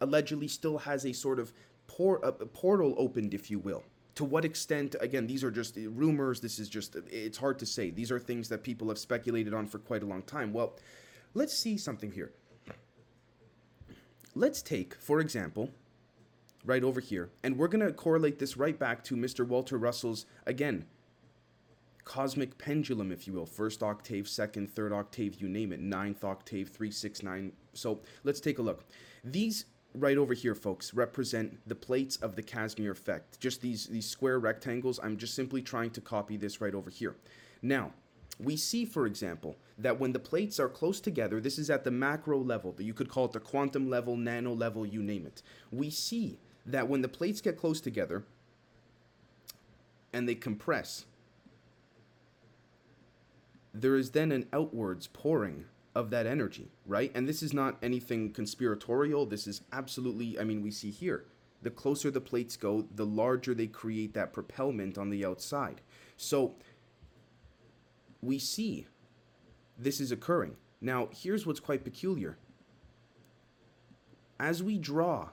allegedly 0.00 0.48
still 0.48 0.78
has 0.78 1.06
a 1.06 1.12
sort 1.12 1.38
of 1.38 1.52
por- 1.86 2.20
a 2.24 2.32
portal 2.32 2.94
opened, 2.98 3.34
if 3.34 3.50
you 3.50 3.60
will. 3.60 3.84
To 4.16 4.24
what 4.24 4.44
extent, 4.44 4.94
again, 5.00 5.26
these 5.26 5.42
are 5.42 5.50
just 5.50 5.76
rumors. 5.76 6.40
This 6.40 6.58
is 6.58 6.68
just, 6.68 6.96
it's 7.10 7.38
hard 7.38 7.58
to 7.58 7.66
say. 7.66 7.90
These 7.90 8.12
are 8.12 8.18
things 8.18 8.48
that 8.48 8.62
people 8.62 8.88
have 8.88 8.98
speculated 8.98 9.52
on 9.52 9.66
for 9.66 9.78
quite 9.78 10.02
a 10.02 10.06
long 10.06 10.22
time. 10.22 10.52
Well, 10.52 10.76
let's 11.34 11.52
see 11.52 11.76
something 11.76 12.12
here. 12.12 12.32
Let's 14.36 14.62
take, 14.62 14.94
for 14.94 15.20
example, 15.20 15.70
right 16.64 16.82
over 16.82 17.00
here, 17.00 17.30
and 17.42 17.56
we're 17.56 17.68
going 17.68 17.86
to 17.86 17.92
correlate 17.92 18.38
this 18.38 18.56
right 18.56 18.78
back 18.78 19.04
to 19.04 19.16
Mr. 19.16 19.46
Walter 19.46 19.78
Russell's, 19.78 20.26
again, 20.46 20.86
cosmic 22.04 22.56
pendulum, 22.58 23.10
if 23.10 23.26
you 23.26 23.32
will. 23.32 23.46
First 23.46 23.82
octave, 23.82 24.28
second, 24.28 24.70
third 24.70 24.92
octave, 24.92 25.40
you 25.40 25.48
name 25.48 25.72
it. 25.72 25.80
Ninth 25.80 26.24
octave, 26.24 26.68
three, 26.68 26.90
six, 26.90 27.22
nine. 27.22 27.52
So 27.72 28.00
let's 28.22 28.40
take 28.40 28.58
a 28.58 28.62
look. 28.62 28.84
These 29.24 29.66
right 29.94 30.18
over 30.18 30.34
here, 30.34 30.54
folks, 30.54 30.92
represent 30.92 31.58
the 31.68 31.74
plates 31.74 32.16
of 32.16 32.36
the 32.36 32.42
Casimir 32.42 32.90
effect. 32.90 33.40
Just 33.40 33.60
these, 33.60 33.86
these 33.86 34.06
square 34.06 34.38
rectangles. 34.38 34.98
I'm 35.02 35.16
just 35.16 35.34
simply 35.34 35.62
trying 35.62 35.90
to 35.90 36.00
copy 36.00 36.36
this 36.36 36.60
right 36.60 36.74
over 36.74 36.90
here. 36.90 37.16
Now, 37.62 37.92
we 38.40 38.56
see, 38.56 38.84
for 38.84 39.06
example, 39.06 39.56
that 39.78 39.98
when 39.98 40.12
the 40.12 40.18
plates 40.18 40.58
are 40.58 40.68
close 40.68 41.00
together, 41.00 41.40
this 41.40 41.58
is 41.58 41.70
at 41.70 41.84
the 41.84 41.90
macro 41.90 42.38
level, 42.38 42.72
but 42.72 42.84
you 42.84 42.92
could 42.92 43.08
call 43.08 43.26
it 43.26 43.32
the 43.32 43.40
quantum 43.40 43.88
level, 43.88 44.16
nano 44.16 44.52
level, 44.52 44.84
you 44.84 45.02
name 45.02 45.26
it. 45.26 45.42
We 45.70 45.90
see 45.90 46.40
that 46.66 46.88
when 46.88 47.02
the 47.02 47.08
plates 47.08 47.40
get 47.40 47.56
close 47.56 47.80
together 47.80 48.24
and 50.12 50.28
they 50.28 50.34
compress, 50.34 51.04
there 53.72 53.96
is 53.96 54.10
then 54.10 54.32
an 54.32 54.46
outwards 54.52 55.06
pouring 55.08 55.66
of 55.94 56.10
that 56.10 56.26
energy, 56.26 56.72
right? 56.86 57.12
And 57.14 57.28
this 57.28 57.42
is 57.42 57.52
not 57.52 57.76
anything 57.82 58.32
conspiratorial. 58.32 59.26
This 59.26 59.46
is 59.46 59.62
absolutely, 59.72 60.38
I 60.38 60.44
mean, 60.44 60.62
we 60.62 60.70
see 60.70 60.90
here. 60.90 61.26
The 61.62 61.70
closer 61.70 62.10
the 62.10 62.20
plates 62.20 62.56
go, 62.56 62.86
the 62.94 63.06
larger 63.06 63.54
they 63.54 63.68
create 63.68 64.12
that 64.14 64.32
propellant 64.32 64.98
on 64.98 65.10
the 65.10 65.24
outside. 65.24 65.80
So 66.16 66.56
we 68.20 68.38
see 68.38 68.86
this 69.78 70.00
is 70.00 70.12
occurring. 70.12 70.56
Now, 70.80 71.08
here's 71.12 71.46
what's 71.46 71.60
quite 71.60 71.84
peculiar. 71.84 72.36
As 74.38 74.62
we 74.62 74.78
draw 74.78 75.30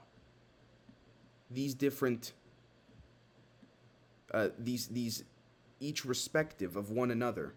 these 1.50 1.74
different, 1.74 2.32
uh, 4.32 4.48
these 4.58 4.86
these 4.86 5.24
each 5.80 6.04
respective 6.04 6.76
of 6.76 6.90
one 6.90 7.10
another 7.10 7.54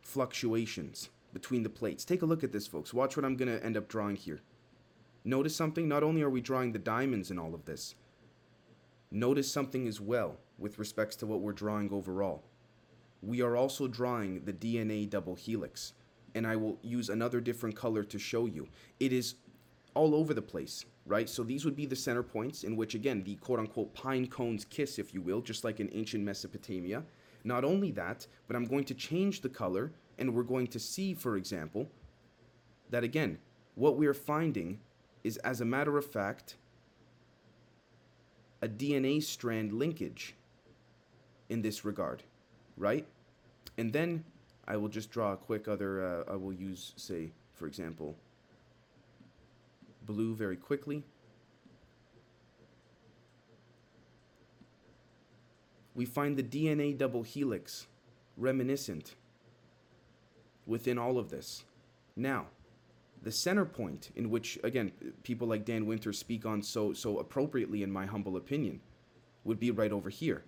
fluctuations 0.00 1.10
between 1.36 1.62
the 1.62 1.68
plates. 1.68 2.04
Take 2.04 2.22
a 2.22 2.26
look 2.26 2.42
at 2.42 2.52
this, 2.52 2.66
folks. 2.66 2.94
Watch 2.94 3.16
what 3.16 3.24
I'm 3.24 3.36
going 3.36 3.48
to 3.54 3.64
end 3.64 3.76
up 3.76 3.88
drawing 3.88 4.16
here. 4.16 4.40
Notice 5.24 5.54
something? 5.54 5.88
Not 5.88 6.02
only 6.02 6.22
are 6.22 6.30
we 6.30 6.40
drawing 6.40 6.72
the 6.72 6.78
diamonds 6.78 7.30
in 7.30 7.38
all 7.38 7.54
of 7.54 7.64
this, 7.64 7.94
notice 9.10 9.50
something 9.50 9.86
as 9.86 10.00
well 10.00 10.36
with 10.58 10.78
respects 10.78 11.16
to 11.16 11.26
what 11.26 11.40
we're 11.40 11.52
drawing 11.52 11.92
overall 11.92 12.42
we 13.26 13.42
are 13.42 13.56
also 13.56 13.88
drawing 13.88 14.44
the 14.44 14.52
DNA 14.52 15.08
double 15.08 15.34
helix. 15.34 15.92
And 16.34 16.46
I 16.46 16.56
will 16.56 16.78
use 16.82 17.08
another 17.08 17.40
different 17.40 17.74
color 17.74 18.04
to 18.04 18.18
show 18.18 18.46
you. 18.46 18.68
It 19.00 19.12
is 19.12 19.36
all 19.94 20.14
over 20.14 20.34
the 20.34 20.42
place, 20.42 20.84
right? 21.06 21.28
So 21.28 21.42
these 21.42 21.64
would 21.64 21.76
be 21.76 21.86
the 21.86 21.96
center 21.96 22.22
points 22.22 22.62
in 22.64 22.76
which, 22.76 22.94
again, 22.94 23.24
the 23.24 23.36
quote 23.36 23.58
unquote 23.58 23.94
pine 23.94 24.26
cones 24.26 24.64
kiss, 24.64 24.98
if 24.98 25.14
you 25.14 25.22
will, 25.22 25.40
just 25.40 25.64
like 25.64 25.80
in 25.80 25.90
ancient 25.92 26.24
Mesopotamia. 26.24 27.02
Not 27.44 27.64
only 27.64 27.90
that, 27.92 28.26
but 28.46 28.56
I'm 28.56 28.66
going 28.66 28.84
to 28.84 28.94
change 28.94 29.40
the 29.40 29.48
color, 29.48 29.92
and 30.18 30.34
we're 30.34 30.42
going 30.42 30.66
to 30.68 30.78
see, 30.78 31.14
for 31.14 31.36
example, 31.36 31.88
that 32.90 33.04
again, 33.04 33.38
what 33.74 33.96
we 33.96 34.06
are 34.06 34.14
finding 34.14 34.80
is, 35.24 35.36
as 35.38 35.60
a 35.60 35.64
matter 35.64 35.98
of 35.98 36.04
fact, 36.04 36.56
a 38.62 38.68
DNA 38.68 39.22
strand 39.22 39.72
linkage 39.72 40.34
in 41.48 41.62
this 41.62 41.84
regard 41.84 42.22
right? 42.76 43.06
And 43.78 43.92
then 43.92 44.24
I 44.66 44.76
will 44.76 44.88
just 44.88 45.10
draw 45.10 45.32
a 45.32 45.36
quick 45.36 45.68
other, 45.68 46.24
uh, 46.28 46.32
I 46.32 46.36
will 46.36 46.52
use, 46.52 46.92
say, 46.96 47.30
for 47.54 47.66
example, 47.66 48.16
blue 50.04 50.34
very 50.34 50.56
quickly. 50.56 51.02
We 55.94 56.04
find 56.04 56.36
the 56.36 56.42
DNA 56.42 56.96
double 56.96 57.22
helix 57.22 57.86
reminiscent 58.36 59.14
within 60.66 60.98
all 60.98 61.18
of 61.18 61.30
this. 61.30 61.64
Now, 62.16 62.46
the 63.22 63.32
center 63.32 63.64
point 63.64 64.10
in 64.14 64.30
which 64.30 64.58
again 64.62 64.92
people 65.22 65.48
like 65.48 65.64
Dan 65.64 65.86
Winter 65.86 66.12
speak 66.12 66.46
on 66.46 66.62
so 66.62 66.92
so 66.92 67.18
appropriately 67.18 67.82
in 67.82 67.90
my 67.90 68.06
humble 68.06 68.36
opinion 68.36 68.80
would 69.44 69.58
be 69.58 69.70
right 69.70 69.92
over 69.92 70.10
here. 70.10 70.44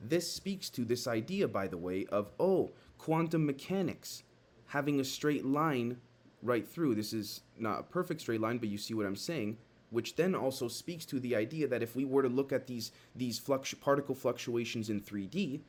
This 0.00 0.30
speaks 0.30 0.70
to 0.70 0.84
this 0.84 1.06
idea, 1.06 1.48
by 1.48 1.66
the 1.66 1.76
way, 1.76 2.06
of, 2.06 2.30
oh, 2.38 2.70
quantum 2.96 3.44
mechanics 3.44 4.22
having 4.66 5.00
a 5.00 5.04
straight 5.04 5.44
line 5.44 5.98
right 6.42 6.66
through. 6.66 6.94
This 6.94 7.12
is 7.12 7.42
not 7.58 7.80
a 7.80 7.82
perfect 7.82 8.20
straight 8.20 8.40
line, 8.40 8.58
but 8.58 8.68
you 8.68 8.78
see 8.78 8.94
what 8.94 9.06
I'm 9.06 9.16
saying. 9.16 9.58
Which 9.90 10.16
then 10.16 10.34
also 10.34 10.68
speaks 10.68 11.06
to 11.06 11.18
the 11.18 11.34
idea 11.34 11.66
that 11.66 11.82
if 11.82 11.96
we 11.96 12.04
were 12.04 12.22
to 12.22 12.28
look 12.28 12.52
at 12.52 12.66
these 12.66 12.92
these 13.16 13.38
flux, 13.38 13.72
particle 13.74 14.14
fluctuations 14.14 14.90
in 14.90 15.00
3D, 15.00 15.60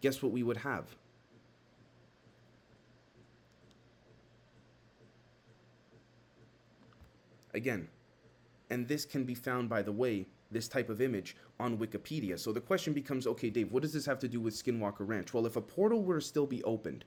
guess 0.00 0.22
what 0.22 0.32
we 0.32 0.42
would 0.42 0.58
have? 0.58 0.96
Again, 7.54 7.88
and 8.70 8.86
this 8.86 9.04
can 9.04 9.24
be 9.24 9.34
found, 9.34 9.68
by 9.68 9.82
the 9.82 9.92
way, 9.92 10.26
this 10.50 10.68
type 10.68 10.88
of 10.88 11.00
image 11.00 11.36
on 11.58 11.78
Wikipedia. 11.78 12.38
So 12.38 12.52
the 12.52 12.60
question 12.60 12.92
becomes 12.92 13.26
okay, 13.26 13.50
Dave, 13.50 13.72
what 13.72 13.82
does 13.82 13.92
this 13.92 14.06
have 14.06 14.18
to 14.20 14.28
do 14.28 14.40
with 14.40 14.54
Skinwalker 14.54 15.06
Ranch? 15.06 15.32
Well, 15.32 15.46
if 15.46 15.56
a 15.56 15.60
portal 15.60 16.02
were 16.02 16.20
to 16.20 16.24
still 16.24 16.46
be 16.46 16.62
opened 16.64 17.04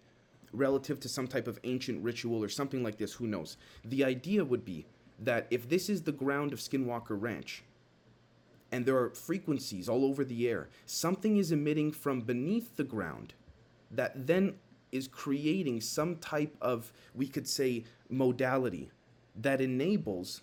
relative 0.54 1.00
to 1.02 1.10
some 1.10 1.28
type 1.28 1.48
of 1.48 1.60
ancient 1.64 2.04
ritual 2.04 2.44
or 2.44 2.50
something 2.50 2.84
like 2.84 2.98
this, 2.98 3.14
who 3.14 3.28
knows? 3.28 3.58
The 3.86 4.04
idea 4.04 4.46
would 4.46 4.64
be 4.64 4.86
that 5.20 5.48
if 5.50 5.68
this 5.68 5.90
is 5.90 6.02
the 6.02 6.12
ground 6.12 6.54
of 6.54 6.60
Skinwalker 6.60 7.20
Ranch, 7.20 7.64
and 8.72 8.86
there 8.86 8.98
are 8.98 9.10
frequencies 9.12 9.88
all 9.88 10.04
over 10.06 10.26
the 10.26 10.50
air, 10.50 10.70
something 10.86 11.38
is 11.38 11.52
emitting 11.52 11.92
from 11.92 12.22
beneath 12.22 12.76
the 12.76 12.84
ground 12.84 13.34
that 13.92 14.26
then 14.26 14.56
is 14.92 15.08
creating 15.08 15.82
some 15.82 16.16
type 16.18 16.56
of, 16.62 16.92
we 17.14 17.28
could 17.28 17.48
say, 17.48 17.84
modality 18.10 18.90
that 19.36 19.62
enables 19.62 20.42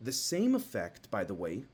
the 0.00 0.12
same 0.12 0.54
effect, 0.54 1.10
by 1.10 1.24
the 1.24 1.34
way, 1.34 1.64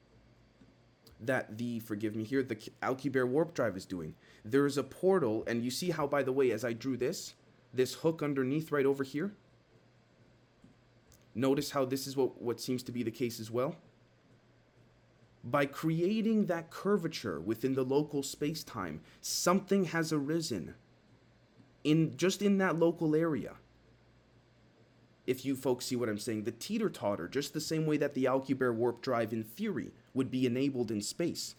that 1.21 1.57
the 1.59 1.81
forgive 1.81 2.17
me 2.17 2.25
here 2.25 2.43
the 2.43 2.57
Alcubierre 2.83 3.29
warp 3.29 3.55
drive 3.55 3.77
is 3.77 3.87
doing. 3.87 4.15
There 4.45 4.67
is 4.67 4.77
a 4.77 4.83
portal, 4.83 5.45
and 5.47 5.65
you 5.65 5.71
see 5.71 5.91
how, 5.91 6.07
by 6.07 6.23
the 6.23 6.33
way, 6.33 6.51
as 6.51 6.65
I 6.65 6.73
drew 6.73 6.97
this, 6.97 7.35
this 7.73 7.95
hook 7.95 8.23
underneath 8.23 8.73
right 8.73 8.87
over 8.87 9.05
here. 9.05 9.33
Notice 11.35 11.71
how 11.71 11.85
this 11.85 12.07
is 12.07 12.17
what 12.17 12.43
what 12.43 12.61
seems 12.61 12.83
to 12.85 12.93
be 12.93 13.03
the 13.03 13.11
case 13.11 13.41
as 13.41 13.51
well. 13.51 13.77
By 15.45 15.67
creating 15.67 16.47
that 16.47 16.71
curvature 16.71 17.41
within 17.41 17.75
the 17.75 17.83
local 17.83 18.23
space 18.23 18.63
time, 18.63 19.01
something 19.21 19.87
has 19.87 20.13
arisen 20.13 20.75
in 21.83 22.17
just 22.17 22.43
in 22.43 22.59
that 22.59 22.79
local 22.79 23.17
area 23.17 23.55
if 25.27 25.45
you 25.45 25.55
folks 25.55 25.87
see 25.87 25.97
what 25.97 26.09
I'm 26.09 26.19
saying, 26.19 26.45
the 26.45 26.53
teeter 26.53 26.91
totter, 26.91 27.29
just 27.29 27.53
the 27.53 27.61
same 27.61 27.87
way 27.87 27.97
that 27.99 28.15
the 28.15 28.25
Alcubierre 28.25 28.75
warp 28.75 29.03
drive 29.03 29.33
in 29.33 29.45
theory 29.45 29.93
would 30.15 30.31
be 30.31 30.47
enabled 30.47 30.91
in 30.91 31.01
space, 31.01 31.55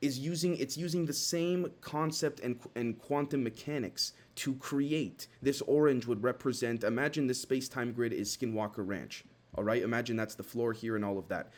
is 0.00 0.18
using 0.18 0.56
it's 0.56 0.76
using 0.76 1.06
the 1.06 1.12
same 1.12 1.72
concept 1.80 2.40
and 2.40 2.60
and 2.76 2.98
quantum 2.98 3.42
mechanics 3.42 4.12
to 4.36 4.54
create 4.54 5.26
this 5.42 5.60
orange 5.62 6.06
would 6.06 6.22
represent. 6.22 6.84
Imagine 6.84 7.26
this 7.26 7.40
space 7.40 7.68
time 7.68 7.92
grid 7.92 8.12
is 8.12 8.36
Skinwalker 8.36 8.86
Ranch. 8.86 9.24
All 9.56 9.64
right, 9.64 9.82
imagine 9.82 10.16
that's 10.16 10.36
the 10.36 10.44
floor 10.44 10.72
here 10.72 10.94
and 10.94 11.04
all 11.04 11.18
of 11.18 11.28
that. 11.28 11.50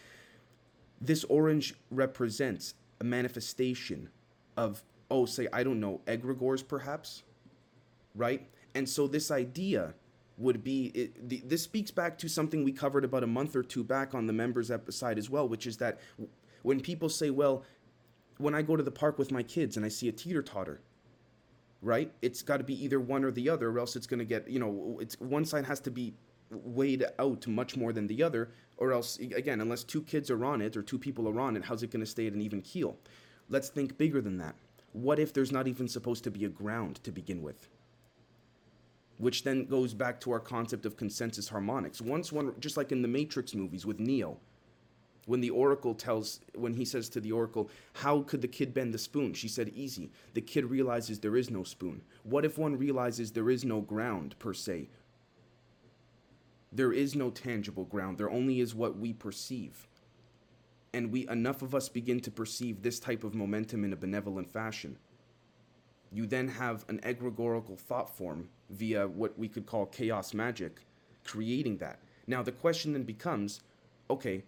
This 1.00 1.24
orange 1.24 1.74
represents 1.90 2.74
a 3.00 3.04
manifestation 3.04 4.08
of, 4.56 4.82
oh, 5.10 5.26
say, 5.26 5.48
I 5.52 5.62
don't 5.62 5.80
know, 5.80 6.00
egregores 6.06 6.66
perhaps, 6.66 7.22
right? 8.14 8.46
And 8.74 8.88
so 8.88 9.06
this 9.06 9.30
idea 9.30 9.94
would 10.40 10.64
be 10.64 10.87
it, 10.94 11.49
this 11.49 11.62
speaks 11.62 11.90
back 11.90 12.16
to 12.18 12.28
something 12.28 12.64
we 12.64 12.73
covered 12.73 13.04
about 13.04 13.23
a 13.23 13.26
month 13.26 13.54
or 13.54 13.62
two 13.62 13.85
back 13.85 14.14
on 14.14 14.26
the 14.26 14.32
members 14.32 14.73
side 14.88 15.18
as 15.18 15.28
well, 15.28 15.47
which 15.47 15.66
is 15.66 15.76
that 15.76 16.00
when 16.62 16.80
people 16.80 17.09
say, 17.09 17.30
well, 17.30 17.62
when 18.38 18.54
I 18.54 18.62
go 18.62 18.75
to 18.75 18.82
the 18.82 18.90
park 18.90 19.18
with 19.18 19.30
my 19.30 19.42
kids 19.42 19.76
and 19.76 19.85
I 19.85 19.90
see 19.90 20.09
a 20.09 20.12
teeter 20.12 20.42
totter, 20.42 20.80
right? 21.82 22.11
It's 22.23 22.42
got 22.42 22.56
to 22.56 22.64
be 22.64 22.82
either 22.82 22.99
one 22.99 23.23
or 23.23 23.30
the 23.30 23.49
other, 23.50 23.70
or 23.70 23.78
else 23.78 23.97
it's 23.97 24.06
going 24.06 24.18
to 24.18 24.25
get, 24.25 24.49
you 24.49 24.59
know, 24.59 24.99
it's 25.00 25.20
one 25.20 25.44
side 25.44 25.66
has 25.66 25.80
to 25.80 25.90
be 25.90 26.14
weighed 26.50 27.04
out 27.18 27.47
much 27.47 27.76
more 27.76 27.92
than 27.92 28.06
the 28.06 28.23
other, 28.23 28.50
or 28.78 28.92
else, 28.92 29.18
again, 29.18 29.61
unless 29.61 29.85
two 29.85 30.02
kids 30.02 30.30
are 30.30 30.44
on 30.44 30.62
it 30.62 30.76
or 30.76 30.82
two 30.82 30.99
people 30.99 31.28
are 31.28 31.38
on 31.38 31.56
it, 31.56 31.64
how's 31.64 31.82
it 31.82 31.90
going 31.90 32.00
to 32.00 32.11
stay 32.11 32.26
at 32.26 32.32
an 32.32 32.40
even 32.40 32.62
keel? 32.62 32.97
Let's 33.50 33.68
think 33.68 33.99
bigger 33.99 34.20
than 34.23 34.38
that. 34.38 34.54
What 34.92 35.18
if 35.18 35.32
there's 35.32 35.52
not 35.52 35.68
even 35.68 35.87
supposed 35.87 36.25
to 36.25 36.30
be 36.30 36.44
a 36.44 36.49
ground 36.49 37.00
to 37.04 37.12
begin 37.12 37.42
with? 37.42 37.68
Which 39.20 39.44
then 39.44 39.66
goes 39.66 39.92
back 39.92 40.18
to 40.22 40.32
our 40.32 40.40
concept 40.40 40.86
of 40.86 40.96
consensus 40.96 41.48
harmonics. 41.48 42.00
Once 42.00 42.32
one, 42.32 42.54
just 42.58 42.78
like 42.78 42.90
in 42.90 43.02
the 43.02 43.08
Matrix 43.08 43.54
movies 43.54 43.84
with 43.84 44.00
Neo, 44.00 44.38
when 45.26 45.40
the 45.40 45.50
oracle 45.50 45.94
tells 45.94 46.40
when 46.54 46.74
he 46.74 46.84
says 46.84 47.08
to 47.10 47.20
the 47.20 47.30
oracle 47.30 47.70
how 47.92 48.22
could 48.22 48.40
the 48.40 48.48
kid 48.48 48.72
bend 48.72 48.94
the 48.94 48.98
spoon? 48.98 49.34
She 49.34 49.46
said 49.46 49.68
easy. 49.68 50.10
The 50.34 50.40
kid 50.40 50.64
realizes 50.64 51.20
there 51.20 51.36
is 51.36 51.50
no 51.50 51.64
spoon. 51.64 52.00
What 52.24 52.44
if 52.44 52.58
one 52.58 52.76
realizes 52.76 53.30
there 53.30 53.50
is 53.50 53.64
no 53.64 53.80
ground 53.80 54.34
per 54.38 54.54
se? 54.54 54.88
There 56.72 56.92
is 56.92 57.14
no 57.14 57.30
tangible 57.30 57.84
ground. 57.84 58.16
There 58.16 58.30
only 58.30 58.60
is 58.60 58.74
what 58.74 58.98
we 58.98 59.12
perceive. 59.12 59.86
And 60.94 61.12
we 61.12 61.28
enough 61.28 61.62
of 61.62 61.74
us 61.74 61.88
begin 61.88 62.20
to 62.20 62.30
perceive 62.30 62.82
this 62.82 62.98
type 62.98 63.22
of 63.22 63.34
momentum 63.34 63.84
in 63.84 63.92
a 63.92 63.96
benevolent 63.96 64.50
fashion 64.50 64.96
you 66.12 66.26
then 66.26 66.48
have 66.48 66.84
an 66.88 67.00
egregorical 67.02 67.76
thought 67.76 68.14
form 68.16 68.48
via 68.70 69.06
what 69.06 69.38
we 69.38 69.48
could 69.48 69.66
call 69.66 69.86
chaos 69.86 70.34
magic 70.34 70.80
creating 71.24 71.76
that 71.78 71.98
now 72.26 72.42
the 72.42 72.52
question 72.52 72.92
then 72.92 73.02
becomes 73.02 73.60
okay 74.08 74.42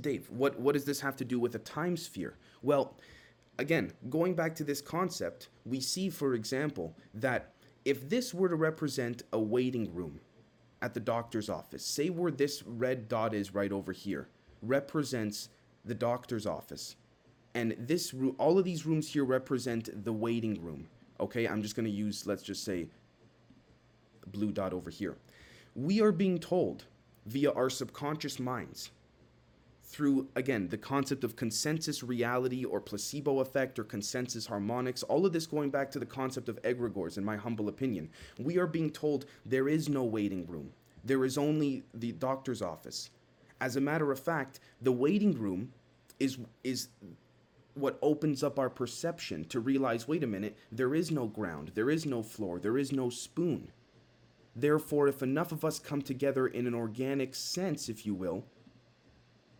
Dave, 0.00 0.28
what, 0.30 0.58
what 0.58 0.74
does 0.74 0.84
this 0.84 1.00
have 1.00 1.16
to 1.16 1.24
do 1.24 1.38
with 1.38 1.54
a 1.54 1.60
time 1.60 1.96
sphere? 1.96 2.36
Well, 2.62 2.94
again, 3.58 3.92
going 4.10 4.34
back 4.34 4.54
to 4.56 4.64
this 4.64 4.80
concept, 4.80 5.48
we 5.64 5.80
see, 5.80 6.10
for 6.10 6.34
example, 6.34 6.94
that 7.14 7.52
if 7.84 8.08
this 8.08 8.34
were 8.34 8.48
to 8.48 8.56
represent 8.56 9.22
a 9.32 9.40
waiting 9.40 9.94
room 9.94 10.20
at 10.82 10.92
the 10.92 11.00
doctor's 11.00 11.48
office, 11.48 11.84
say 11.84 12.10
where 12.10 12.30
this 12.30 12.62
red 12.64 13.08
dot 13.08 13.32
is 13.32 13.54
right 13.54 13.72
over 13.72 13.92
here, 13.92 14.28
represents 14.62 15.48
the 15.84 15.94
doctor's 15.94 16.46
office. 16.46 16.96
And 17.56 17.74
this 17.78 18.14
all 18.36 18.58
of 18.58 18.66
these 18.66 18.84
rooms 18.84 19.10
here 19.10 19.24
represent 19.24 20.04
the 20.04 20.12
waiting 20.12 20.62
room. 20.62 20.88
Okay, 21.18 21.48
I'm 21.48 21.62
just 21.62 21.74
going 21.74 21.86
to 21.86 21.90
use, 21.90 22.26
let's 22.26 22.42
just 22.42 22.62
say, 22.64 22.86
blue 24.26 24.52
dot 24.52 24.74
over 24.74 24.90
here. 24.90 25.16
We 25.74 26.02
are 26.02 26.12
being 26.12 26.38
told 26.38 26.84
via 27.24 27.50
our 27.52 27.70
subconscious 27.70 28.38
minds 28.38 28.90
through, 29.84 30.28
again, 30.36 30.68
the 30.68 30.76
concept 30.76 31.24
of 31.24 31.34
consensus 31.34 32.02
reality 32.02 32.66
or 32.66 32.78
placebo 32.78 33.40
effect 33.40 33.78
or 33.78 33.84
consensus 33.84 34.44
harmonics, 34.44 35.02
all 35.04 35.24
of 35.24 35.32
this 35.32 35.46
going 35.46 35.70
back 35.70 35.90
to 35.92 35.98
the 35.98 36.04
concept 36.04 36.50
of 36.50 36.60
egregores, 36.60 37.16
in 37.16 37.24
my 37.24 37.36
humble 37.36 37.68
opinion. 37.68 38.10
We 38.38 38.58
are 38.58 38.66
being 38.66 38.90
told 38.90 39.24
there 39.46 39.66
is 39.66 39.88
no 39.88 40.04
waiting 40.04 40.46
room, 40.46 40.72
there 41.04 41.24
is 41.24 41.38
only 41.38 41.84
the 41.94 42.12
doctor's 42.12 42.60
office. 42.60 43.08
As 43.62 43.76
a 43.76 43.80
matter 43.80 44.12
of 44.12 44.20
fact, 44.20 44.60
the 44.82 44.92
waiting 44.92 45.32
room 45.32 45.72
is, 46.20 46.36
is 46.62 46.88
what 47.76 47.98
opens 48.02 48.42
up 48.42 48.58
our 48.58 48.70
perception 48.70 49.44
to 49.46 49.60
realize 49.60 50.08
wait 50.08 50.24
a 50.24 50.26
minute, 50.26 50.56
there 50.72 50.94
is 50.94 51.10
no 51.10 51.26
ground, 51.26 51.72
there 51.74 51.90
is 51.90 52.06
no 52.06 52.22
floor, 52.22 52.58
there 52.58 52.78
is 52.78 52.92
no 52.92 53.10
spoon. 53.10 53.70
Therefore, 54.54 55.06
if 55.08 55.22
enough 55.22 55.52
of 55.52 55.64
us 55.64 55.78
come 55.78 56.00
together 56.00 56.46
in 56.46 56.66
an 56.66 56.74
organic 56.74 57.34
sense, 57.34 57.88
if 57.90 58.06
you 58.06 58.14
will, 58.14 58.44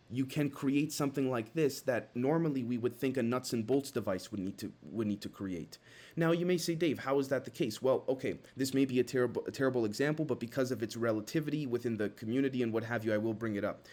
you 0.09 0.25
can 0.25 0.49
create 0.49 0.91
something 0.93 1.29
like 1.29 1.53
this 1.53 1.81
that 1.81 2.15
normally 2.15 2.63
we 2.63 2.77
would 2.77 2.95
think 2.97 3.17
a 3.17 3.23
nuts 3.23 3.53
and 3.53 3.67
bolts 3.67 3.91
device 3.91 4.31
would 4.31 4.39
need 4.39 4.57
to 4.57 4.71
would 4.83 5.07
need 5.07 5.21
to 5.21 5.29
create. 5.29 5.77
Now 6.15 6.31
you 6.31 6.45
may 6.45 6.57
say, 6.57 6.75
Dave, 6.75 6.99
how 6.99 7.19
is 7.19 7.27
that 7.27 7.43
the 7.45 7.51
case? 7.51 7.81
Well, 7.81 8.05
okay, 8.07 8.39
this 8.55 8.73
may 8.73 8.85
be 8.85 8.99
a 8.99 9.03
terrible 9.03 9.43
a 9.45 9.51
terrible 9.51 9.85
example, 9.85 10.25
but 10.25 10.39
because 10.39 10.71
of 10.71 10.81
its 10.81 10.95
relativity 10.95 11.67
within 11.67 11.97
the 11.97 12.09
community 12.09 12.63
and 12.63 12.71
what 12.71 12.85
have 12.85 13.03
you, 13.03 13.13
I 13.13 13.17
will 13.17 13.33
bring 13.33 13.55
it 13.55 13.65
up. 13.65 13.85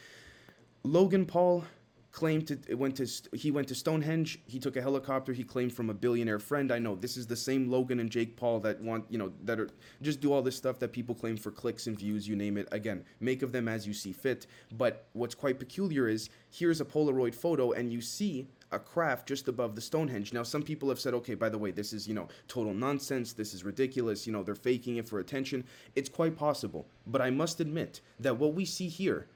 Logan 0.85 1.27
Paul 1.27 1.65
claimed 2.14 2.46
to 2.46 2.74
went 2.77 2.94
to 2.96 3.07
he 3.37 3.50
went 3.50 3.66
to 3.66 3.74
Stonehenge. 3.74 4.38
He 4.46 4.61
took 4.61 4.77
a 4.77 4.81
helicopter. 4.81 5.33
He 5.33 5.42
claimed 5.42 5.72
from 5.72 5.90
a 5.90 5.94
billionaire 5.94 6.38
friend. 6.38 6.70
I 6.70 6.79
know 6.79 6.94
this 6.94 7.16
is 7.16 7.27
the 7.27 7.37
same 7.37 7.68
Logan 7.68 7.98
and 7.98 8.09
Jake 8.09 8.37
Paul 8.37 8.61
that 8.61 8.81
want 8.81 9.05
you 9.11 9.18
know 9.18 9.33
that 9.42 9.59
are 9.59 9.68
just 10.00 10.20
do 10.20 10.33
all 10.33 10.40
this 10.40 10.57
stuff 10.57 10.79
that 10.79 10.92
people 10.92 11.14
claim 11.14 11.37
for 11.37 11.50
clicks 11.50 11.88
and 11.88 11.98
views. 11.98 12.29
You 12.29 12.37
name 12.37 12.57
it. 12.57 12.68
Again, 12.70 13.05
make 13.18 13.42
of 13.42 13.50
them 13.50 13.66
as 13.66 13.85
you 13.85 13.92
see 13.92 14.12
fit. 14.12 14.46
But 14.72 15.09
what's 15.12 15.35
quite 15.35 15.59
peculiar 15.59 16.07
is 16.09 16.31
here's 16.50 16.81
a 16.81 16.85
Polaroid 16.85 17.35
photo, 17.35 17.72
and 17.72 17.92
you 17.92 18.00
see 18.00 18.46
a 18.70 18.79
craft 18.79 19.27
just 19.27 19.48
above 19.48 19.74
the 19.74 19.81
Stonehenge. 19.81 20.33
Now, 20.33 20.42
some 20.42 20.62
people 20.62 20.88
have 20.88 20.98
said, 20.98 21.14
okay, 21.14 21.35
by 21.35 21.48
the 21.48 21.59
way, 21.59 21.70
this 21.70 21.92
is, 21.92 22.09
you 22.09 22.14
know, 22.14 22.29
total 22.48 22.74
nonsense. 22.74 23.33
This 23.33 23.55
is 23.55 23.62
ridiculous. 23.64 24.27
You 24.27 24.33
know, 24.33 24.42
they're 24.42 24.55
faking 24.55 24.96
it 24.96 25.09
for 25.09 25.20
attention. 25.20 25.64
It's 25.94 26.09
quite 26.09 26.37
possible. 26.37 26.87
But 27.07 27.22
I 27.22 27.31
must 27.31 27.61
admit 27.61 28.00
that 28.18 28.37
what 28.37 28.55
we 28.55 28.64
see 28.64 28.88
here 28.88 29.29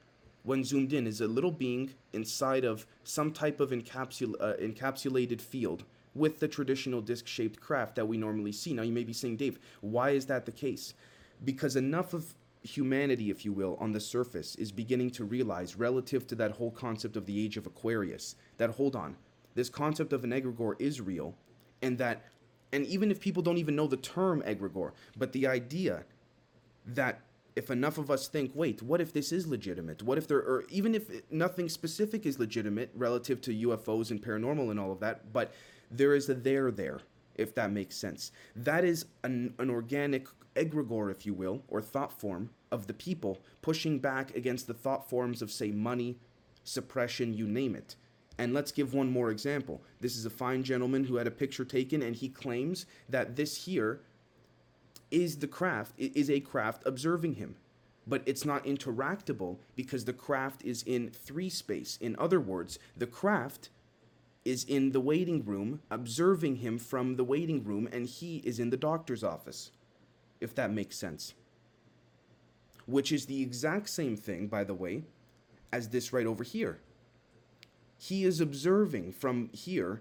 when 0.49 0.65
zoomed 0.65 0.95
in 0.95 1.07
is 1.07 1.21
a 1.21 1.29
little 1.29 1.51
being 1.53 1.91
inside 2.15 2.65
of 2.65 2.87
some 3.05 3.31
type 3.31 3.61
of 3.61 3.71
uh, 3.71 3.77
encapsulated 3.77 5.43
field 5.43 5.85
with 6.15 6.41
the 6.41 6.49
traditional 6.49 7.03
disc 7.03 7.27
shaped 7.27 7.61
craft 7.61 7.97
that 7.97 8.09
we 8.09 8.17
normally 8.17 8.53
see. 8.53 8.73
Now, 8.73 8.81
you 8.81 8.93
may 8.93 9.05
be 9.05 9.13
saying, 9.13 9.37
Dave, 9.37 9.59
why 9.83 10.11
is 10.11 10.25
that 10.25 10.47
the 10.47 10.53
case? 10.53 10.95
Because 11.45 11.77
enough 11.77 12.15
of 12.15 12.35
humanity, 12.63 13.29
if 13.29 13.45
you 13.45 13.53
will, 13.53 13.77
on 13.79 13.93
the 13.93 14.01
surface 14.01 14.55
is 14.55 14.73
beginning 14.73 15.11
to 15.11 15.25
realize, 15.25 15.77
relative 15.77 16.27
to 16.29 16.35
that 16.37 16.53
whole 16.53 16.71
concept 16.71 17.19
of 17.19 17.27
the 17.27 17.45
age 17.45 17.59
of 17.59 17.67
Aquarius, 17.67 18.35
that 18.57 18.71
hold 18.71 18.97
on, 18.97 19.17
this 19.55 19.69
concept 19.69 20.15
of 20.15 20.25
an 20.25 20.31
egregore 20.31 20.77
is 20.79 20.99
real, 21.03 21.35
and 21.83 21.99
that, 21.99 22.25
and 22.73 22.87
even 22.87 23.11
if 23.11 23.21
people 23.21 23.43
don't 23.43 23.59
even 23.59 23.77
know 23.77 23.87
the 23.87 23.99
term 23.99 24.43
egregore, 24.47 24.93
but 25.15 25.31
the 25.33 25.47
idea 25.47 26.05
that 26.87 27.21
if 27.59 27.73
enough 27.73 27.99
of 27.99 28.09
us 28.09 28.29
think, 28.29 28.53
wait, 28.55 28.81
what 28.83 29.01
if 29.01 29.13
this 29.13 29.33
is 29.33 29.49
legitimate? 29.49 30.01
What 30.05 30.17
if 30.17 30.29
there, 30.29 30.39
or 30.39 30.65
even 30.69 30.95
if 30.95 31.11
nothing 31.29 31.69
specific 31.69 32.25
is 32.25 32.39
legitimate 32.39 32.91
relative 32.95 33.41
to 33.43 33.67
UFOs 33.67 34.13
and 34.13 34.23
paranormal 34.23 34.71
and 34.71 34.79
all 34.79 34.93
of 34.93 35.01
that, 35.01 35.33
but 35.33 35.53
there 35.91 36.15
is 36.15 36.29
a 36.29 36.35
there 36.35 36.71
there, 36.71 37.01
if 37.35 37.57
that 37.57 37.73
makes 37.73 37.97
sense. 37.97 38.31
That 38.55 38.85
is 38.85 39.07
an, 39.25 39.55
an 39.59 39.71
organic 39.71 40.29
egregore, 40.55 41.11
if 41.11 41.27
you 41.27 41.35
will, 41.35 41.65
or 41.67 41.83
thought 41.83 42.13
form 42.13 42.51
of 42.71 42.87
the 42.87 42.95
people 42.95 43.41
pushing 43.61 43.99
back 43.99 44.37
against 44.37 44.69
the 44.69 44.75
thought 44.75 45.11
forms 45.11 45.43
of, 45.43 45.51
say, 45.51 45.73
money, 45.73 46.17
suppression, 46.63 47.35
you 47.35 47.49
name 47.49 47.75
it. 47.75 47.97
And 48.39 48.55
let's 48.55 48.71
give 48.71 48.95
one 48.95 49.11
more 49.11 49.31
example. 49.33 49.83
This 50.01 50.17
is 50.17 50.27
a 50.27 50.31
fine 50.31 50.63
gentleman 50.63 51.03
who 51.03 51.17
had 51.17 51.27
a 51.27 51.33
picture 51.33 51.65
taken, 51.65 52.03
and 52.03 52.15
he 52.15 52.29
claims 52.29 52.87
that 53.09 53.35
this 53.35 53.65
here 53.65 54.03
is 55.11 55.39
the 55.39 55.49
craft 55.49 55.93
is 55.99 56.31
a 56.31 56.41
craft 56.41 56.83
observing 56.87 57.35
him. 57.35 57.57
But 58.07 58.23
it's 58.25 58.45
not 58.45 58.65
interactable 58.65 59.59
because 59.77 60.05
the 60.05 60.13
craft 60.13 60.65
is 60.65 60.83
in 60.83 61.11
three 61.11 61.51
space. 61.51 61.99
In 62.01 62.17
other 62.19 62.41
words 62.41 62.79
the 62.97 63.07
craft 63.07 63.71
is 64.45 64.65
in 64.65 64.93
the 64.93 65.01
waiting 65.01 65.45
room 65.45 65.81
observing 65.91 66.57
him 66.57 66.79
from 66.79 67.17
the 67.17 67.25
waiting 67.25 67.65
room 67.65 67.89
and 67.93 68.07
he 68.07 68.39
is 68.39 68.59
in 68.59 68.71
the 68.71 68.77
doctor's 68.77 69.23
office 69.23 69.73
if 70.41 70.55
that 70.55 70.73
makes 70.73 70.97
sense. 70.97 71.35
Which 72.87 73.13
is 73.13 73.27
the 73.27 73.43
exact 73.43 73.91
same 73.91 74.17
thing 74.17 74.47
by 74.47 74.65
the 74.65 74.75
way 74.75 75.05
as 75.73 75.89
this 75.89 76.13
right 76.13 76.27
over 76.27 76.45
here. 76.45 76.81
He 77.99 78.25
is 78.25 78.41
observing 78.41 79.13
from 79.13 79.51
here. 79.53 80.01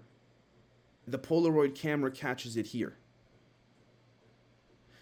The 1.06 1.18
polaroid 1.18 1.74
camera 1.74 2.10
catches 2.10 2.56
it 2.56 2.68
here 2.68 2.96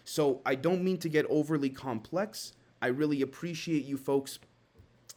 so 0.07 0.39
I 0.45 0.55
don't 0.55 0.85
mean 0.85 0.97
to 0.99 1.09
get 1.09 1.25
overly 1.25 1.69
complex. 1.69 2.53
I 2.81 2.87
really 2.87 3.21
appreciate 3.23 3.83
you 3.83 3.97
folks 3.97 4.39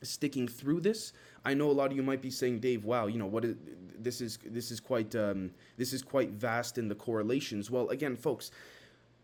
sticking 0.03 0.49
through 0.49 0.81
this. 0.81 1.13
I 1.45 1.55
know 1.55 1.71
a 1.71 1.73
lot 1.73 1.93
of 1.93 1.97
you 1.97 2.03
might 2.03 2.21
be 2.21 2.31
saying, 2.31 2.59
Dave, 2.59 2.85
wow, 2.85 3.07
you 3.07 3.17
know 3.17 3.27
what? 3.27 3.45
Is, 3.45 3.55
this 3.97 4.21
is 4.21 4.41
this 4.45 4.73
is 4.73 4.81
quite 4.81 5.15
um, 5.15 5.53
this 5.77 5.93
is 5.93 6.03
quite 6.03 6.31
vast 6.31 6.77
in 6.77 6.89
the 6.89 6.97
correlations. 6.97 7.71
Well, 7.71 7.89
again, 7.91 8.17
folks, 8.17 8.51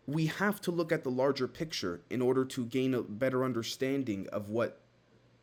we 0.05 0.27
have 0.27 0.61
to 0.61 0.71
look 0.71 0.93
at 0.93 1.03
the 1.03 1.11
larger 1.11 1.49
picture 1.49 1.99
in 2.09 2.21
order 2.21 2.45
to 2.45 2.63
gain 2.63 2.93
a 2.93 3.01
better 3.01 3.43
understanding 3.43 4.25
of 4.31 4.47
what 4.47 4.79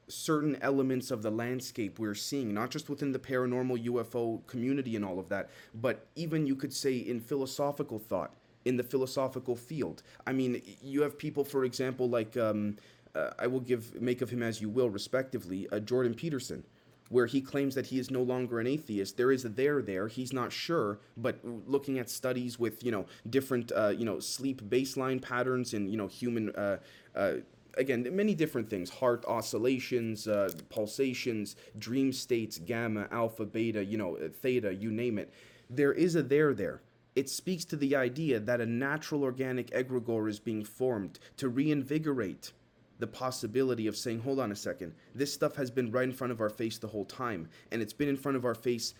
certain 0.09 0.57
elements 0.63 1.11
of 1.11 1.21
the 1.21 1.31
landscape 1.31 1.99
we're 1.99 2.15
seeing, 2.15 2.55
not 2.55 2.71
just 2.71 2.89
within 2.89 3.13
the 3.13 3.19
paranormal 3.19 3.85
UFO 3.85 4.47
community 4.47 4.97
and 4.97 5.05
all 5.05 5.19
of 5.19 5.29
that, 5.29 5.51
but 5.75 6.07
even 6.17 6.47
you 6.47 6.57
could 6.57 6.73
say 6.73 6.97
in 6.97 7.21
philosophical 7.21 7.99
thought 7.99 8.33
in 8.64 8.77
the 8.77 8.83
philosophical 8.83 9.57
field. 9.57 10.03
I 10.27 10.33
mean, 10.33 10.62
you 10.83 11.03
have 11.03 11.18
people, 11.18 11.44
for 11.44 11.64
example, 11.64 12.09
like 12.09 12.37
um, 12.37 12.77
uh, 13.14 13.31
I 13.38 13.46
will 13.46 13.61
give 13.61 14.00
make 14.00 14.22
of 14.22 14.31
him 14.31 14.42
as 14.42 14.61
you 14.61 14.68
will, 14.68 14.90
respectively, 14.90 15.68
uh, 15.70 15.81
Jordan 15.81 16.14
Peterson, 16.14 16.64
where 17.11 17.27
he 17.27 17.40
claims 17.40 17.74
that 17.74 17.87
he 17.87 17.98
is 17.98 18.11
no 18.11 18.22
longer 18.22 18.61
an 18.61 18.66
atheist. 18.66 19.16
There 19.16 19.31
is 19.31 19.44
a 19.44 19.48
there 19.48 19.83
there. 19.83 20.09
He's 20.09 20.33
not 20.33 20.53
sure, 20.53 20.98
but 21.16 21.38
looking 21.66 21.98
at 21.98 22.11
studies 22.11 22.59
with 22.59 22.83
you 22.83 22.90
know 22.90 23.07
different 23.31 23.70
uh, 23.72 23.88
you 23.88 24.05
know 24.05 24.18
sleep 24.20 24.62
baseline 24.62 25.20
patterns 25.20 25.74
and 25.74 25.90
you 25.90 25.96
know 25.96 26.09
human. 26.09 26.50
Uh, 26.50 26.79
uh, 27.14 27.35
again, 27.77 28.09
many 28.12 28.35
different 28.35 28.68
things 28.70 28.88
heart 28.90 29.24
oscillations, 29.27 30.27
uh, 30.29 30.50
pulsations, 30.68 31.57
dream 31.79 32.12
states, 32.12 32.59
gamma, 32.59 33.09
alpha, 33.11 33.44
beta, 33.44 33.85
you 33.85 33.98
know, 33.98 34.16
theta, 34.42 34.74
you 34.74 34.90
name 34.90 35.18
it. 35.18 35.33
There 35.70 35.92
is 35.92 36.14
a 36.14 36.22
there 36.22 36.55
there. 36.55 36.83
It 37.14 37.29
speaks 37.29 37.64
to 37.66 37.77
the 37.77 37.94
idea 37.94 38.40
that 38.40 38.61
a 38.61 38.66
natural 38.66 39.22
organic 39.22 39.70
egregore 39.70 40.29
is 40.29 40.40
being 40.40 40.64
formed 40.64 41.18
to 41.37 41.48
reinvigorate 41.48 42.53
the 42.98 43.07
possibility 43.07 43.87
of 43.87 43.96
saying, 43.96 44.20
hold 44.20 44.38
on 44.40 44.53
a 44.53 44.57
second, 44.57 44.94
this 45.14 45.33
stuff 45.33 45.57
has 45.57 45.70
been 45.70 45.90
right 45.90 46.05
in 46.05 46.12
front 46.12 46.33
of 46.33 46.40
our 46.40 46.48
face 46.48 46.79
the 46.79 46.88
whole 46.88 47.05
time, 47.05 47.48
and 47.70 47.83
it's 47.83 47.92
been 47.92 48.09
in 48.09 48.16
front 48.16 48.37
of 48.37 48.44
our 48.44 48.55
face 48.55 48.94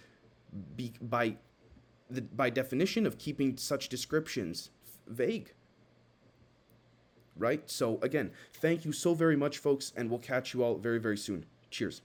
be, 0.77 0.93
by 1.01 1.37
the, 2.11 2.23
by 2.23 2.51
definition 2.51 3.07
of 3.07 3.19
keeping 3.19 3.57
such 3.57 3.89
descriptions 3.89 4.71
vague. 5.09 5.53
Right? 7.37 7.69
So 7.69 7.99
again, 8.03 8.31
thank 8.55 8.85
you 8.85 8.93
so 8.93 9.15
very 9.15 9.37
much, 9.37 9.59
folks, 9.59 9.93
and 9.97 10.09
we'll 10.09 10.21
catch 10.21 10.55
you 10.55 10.63
all 10.63 10.77
very, 10.77 10.99
very 10.99 11.17
soon. 11.17 11.47
Cheers. 11.71 12.03